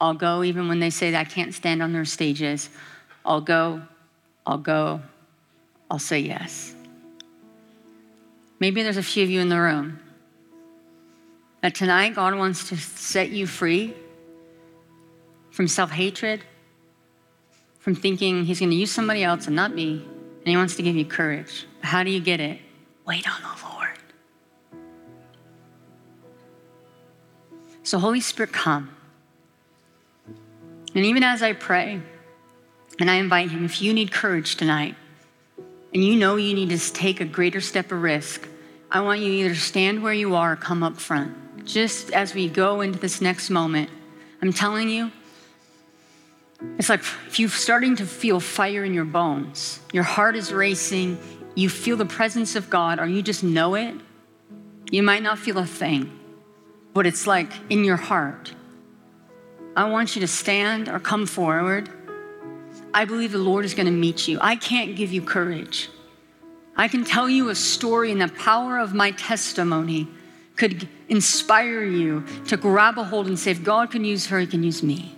[0.00, 2.70] I'll go even when they say that I can't stand on their stages.
[3.26, 3.82] I'll go,
[4.46, 5.02] I'll go,
[5.90, 6.76] I'll say yes.
[8.60, 9.98] Maybe there's a few of you in the room
[11.60, 13.94] that tonight God wants to set you free
[15.50, 16.44] from self hatred,
[17.80, 20.04] from thinking He's going to use somebody else and not me,
[20.38, 21.66] and He wants to give you courage.
[21.80, 22.60] How do you get it?
[23.06, 23.98] Wait on the Lord.
[27.82, 28.90] So, Holy Spirit, come.
[30.94, 32.00] And even as I pray,
[33.00, 34.94] and I invite Him, if you need courage tonight,
[35.92, 38.48] and you know you need to take a greater step of risk,
[38.90, 41.64] I want you to either stand where you are or come up front.
[41.64, 43.90] Just as we go into this next moment,
[44.40, 45.10] I'm telling you,
[46.78, 51.18] it's like if you're starting to feel fire in your bones, your heart is racing,
[51.54, 53.94] you feel the presence of God, or you just know it,
[54.90, 56.18] you might not feel a thing
[56.94, 58.52] but it's like in your heart.
[59.74, 61.88] I want you to stand or come forward.
[62.92, 64.38] I believe the Lord is going to meet you.
[64.40, 65.88] I can't give you courage.
[66.76, 70.08] I can tell you a story, and the power of my testimony
[70.56, 74.46] could inspire you to grab a hold and say, if God can use her, he
[74.46, 75.14] can use me.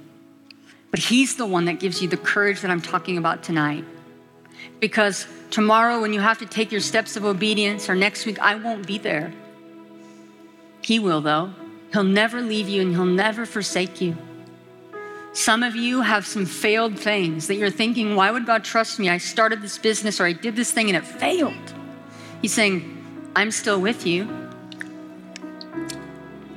[0.90, 3.84] But he's the one that gives you the courage that I'm talking about tonight.
[4.84, 8.56] Because tomorrow, when you have to take your steps of obedience, or next week, I
[8.56, 9.32] won't be there.
[10.82, 11.54] He will, though.
[11.90, 14.14] He'll never leave you and he'll never forsake you.
[15.32, 19.08] Some of you have some failed things that you're thinking, why would God trust me?
[19.08, 21.72] I started this business or I did this thing and it failed.
[22.42, 24.28] He's saying, I'm still with you.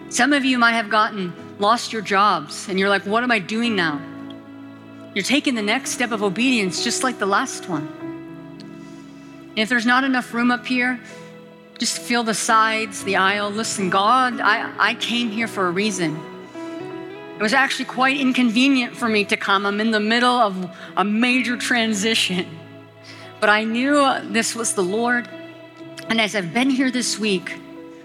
[0.10, 3.40] Some of you might have gotten lost your jobs and you're like, what am I
[3.40, 4.02] doing now?
[5.16, 8.07] You're taking the next step of obedience just like the last one.
[9.58, 11.00] And if there's not enough room up here,
[11.80, 13.50] just feel the sides, the aisle.
[13.50, 16.16] Listen, God, I, I came here for a reason.
[17.40, 19.66] It was actually quite inconvenient for me to come.
[19.66, 22.46] I'm in the middle of a major transition.
[23.40, 23.96] But I knew
[24.26, 25.28] this was the Lord.
[26.08, 27.56] And as I've been here this week,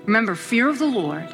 [0.07, 1.29] remember fear of the Lord.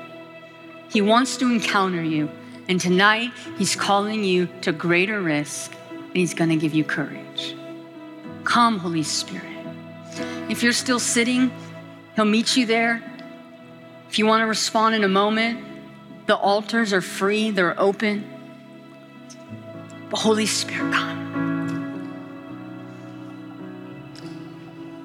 [0.90, 2.28] He wants to encounter you.
[2.68, 7.54] And tonight, He's calling you to greater risk, and He's going to give you courage.
[8.42, 9.57] Come, Holy Spirit.
[10.48, 11.50] If you're still sitting,
[12.16, 13.02] He'll meet you there.
[14.08, 15.64] If you want to respond in a moment,
[16.26, 18.28] the altars are free, they're open.
[20.10, 21.18] The Holy Spirit, come.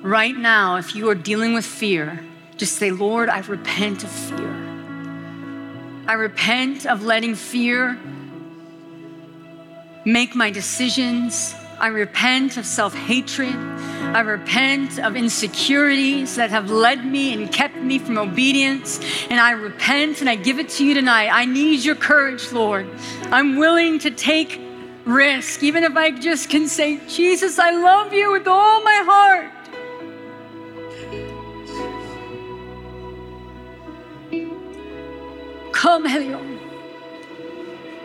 [0.01, 2.25] Right now, if you are dealing with fear,
[2.57, 4.53] just say, Lord, I repent of fear.
[6.07, 7.97] I repent of letting fear
[10.05, 11.55] make my decisions.
[11.79, 13.55] I repent of self hatred.
[14.13, 18.99] I repent of insecurities that have led me and kept me from obedience.
[19.31, 21.29] And I repent and I give it to you tonight.
[21.31, 22.87] I need your courage, Lord.
[23.31, 24.61] I'm willing to take
[25.05, 29.51] risk, even if I just can say, Jesus, I love you with all my heart.
[35.73, 36.59] Come, Helion.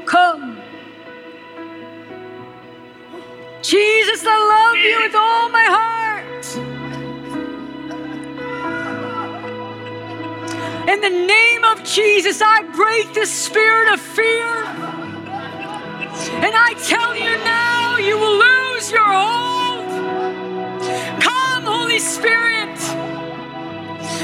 [0.07, 0.58] Come.
[3.63, 6.47] Jesus, I love you with all my heart.
[10.89, 14.47] In the name of Jesus, I break the spirit of fear.
[16.41, 19.89] And I tell you now, you will lose your hold.
[21.21, 22.79] Come, Holy Spirit.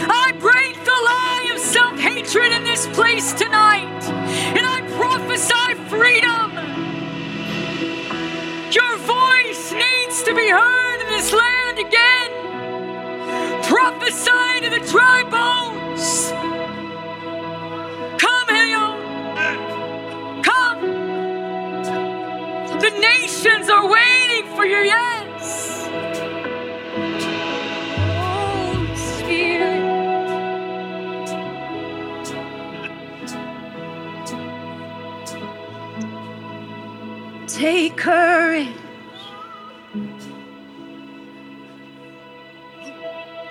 [0.08, 4.04] I break the lie of self hatred in this place tonight.
[4.56, 6.93] And I prophesy freedom.
[8.74, 12.62] Your voice needs to be heard in this land again.
[13.64, 16.32] Prophesy to the dry bones.
[18.20, 19.22] Come, Hail.
[20.42, 21.14] Come.
[22.80, 24.78] The nations are waiting for you.
[24.78, 25.23] yes.
[37.64, 38.68] Take courage.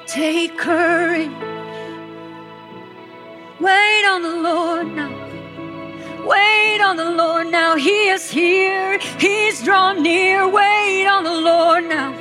[0.06, 1.32] Take courage.
[3.60, 6.28] Wait on the Lord now.
[6.28, 7.76] Wait on the Lord now.
[7.76, 9.00] He is here.
[9.18, 10.48] He's drawn near.
[10.48, 12.14] Wait on the Lord now.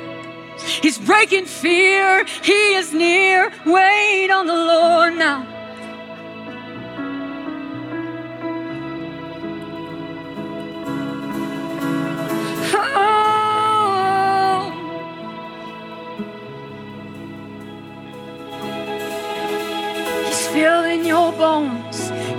[0.81, 2.25] He's breaking fear.
[2.41, 3.51] He is near.
[3.67, 5.52] Wait on the Lord now.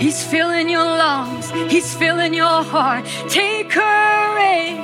[0.04, 1.50] He's filling your lungs.
[1.72, 3.06] He's filling your heart.
[3.30, 4.76] Take courage.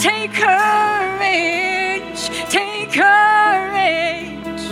[0.00, 2.20] Take courage.
[2.48, 4.62] Take courage.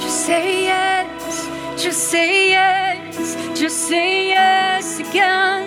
[0.00, 1.82] Just say yes.
[1.82, 3.58] Just say yes.
[3.58, 5.66] Just say yes again.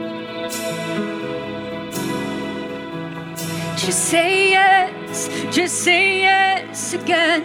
[3.86, 4.75] Just say yes,
[5.56, 7.42] just say yes again.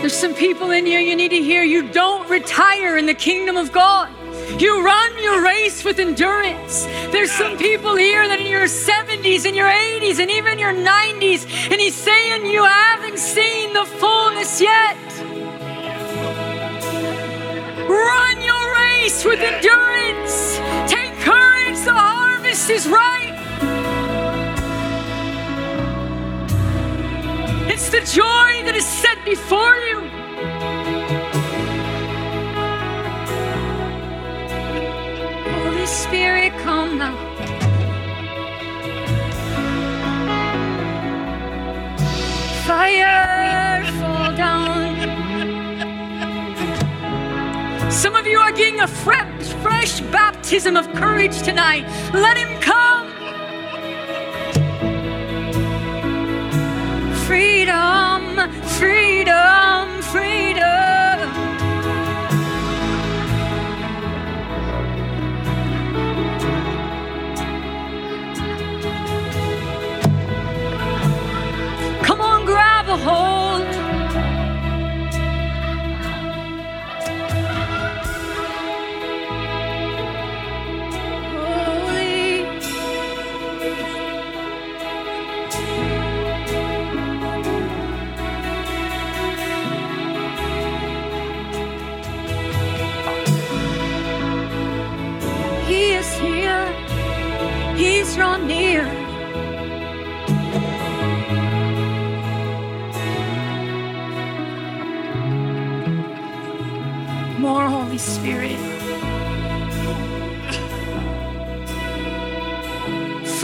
[0.00, 3.56] There's some people in here you need to hear you don't retire in the kingdom
[3.56, 4.08] of God.
[4.60, 6.84] You run your race with endurance.
[7.10, 11.72] There's some people here that in your 70s and your 80s and even your 90s,
[11.72, 14.96] and He's saying you haven't seen the fullness yet.
[17.88, 20.63] Run your race with endurance.
[22.66, 23.34] Courage, is ripe.
[27.68, 30.00] It's the joy that is set before you.
[35.62, 37.16] Holy Spirit, come now.
[42.66, 43.23] Fire
[47.90, 51.84] Some of you are getting a fresh, fresh baptism of courage tonight.
[52.12, 52.93] Let Him come.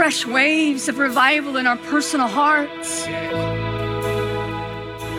[0.00, 3.04] Fresh waves of revival in our personal hearts.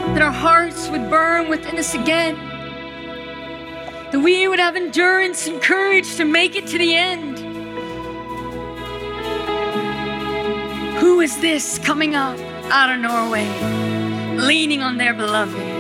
[0.06, 2.36] That our hearts would burn within us again.
[4.12, 7.38] That we would have endurance and courage to make it to the end.
[10.98, 12.40] Who is this coming up
[12.72, 13.46] out of Norway,
[14.36, 15.71] leaning on their beloved?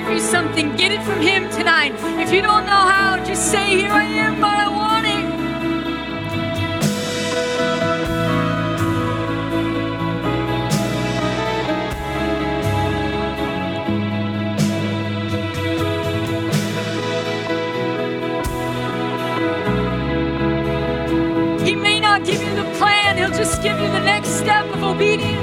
[0.00, 0.76] Give you something.
[0.76, 1.94] Get it from him tonight.
[2.20, 5.26] If you don't know how, just say, Here I am, but I want it.
[21.66, 24.82] He may not give you the plan, he'll just give you the next step of
[24.82, 25.35] obedience.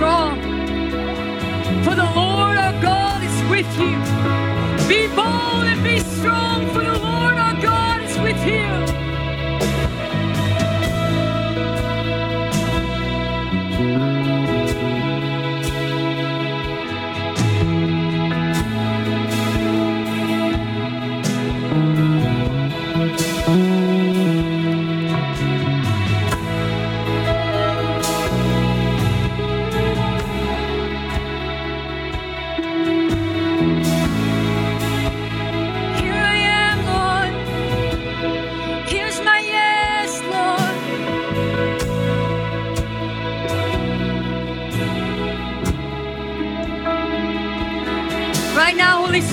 [0.00, 0.40] Strong,
[1.84, 3.98] for the Lord our God is with you.
[4.88, 8.79] Be bold and be strong, for the Lord our God is with you.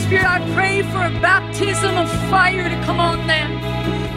[0.07, 3.51] Spirit, I pray for a baptism of fire to come on them.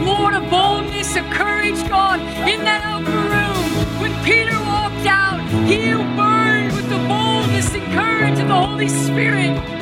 [0.06, 4.00] Lord, a boldness, a courage, God, in that upper room.
[4.00, 9.79] When Peter walked out, he burned with the boldness and courage of the Holy Spirit.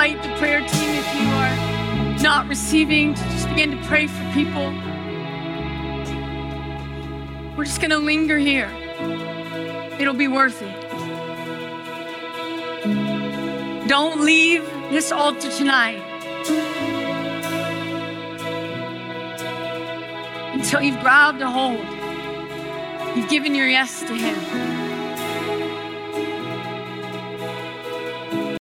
[0.00, 4.32] Invite the prayer team if you are not receiving to just begin to pray for
[4.32, 4.72] people.
[7.54, 8.70] We're just going to linger here.
[9.98, 10.74] It'll be worth it.
[13.88, 16.00] Don't leave this altar tonight
[20.54, 21.84] until you've grabbed a hold.
[23.14, 24.69] You've given your yes to Him.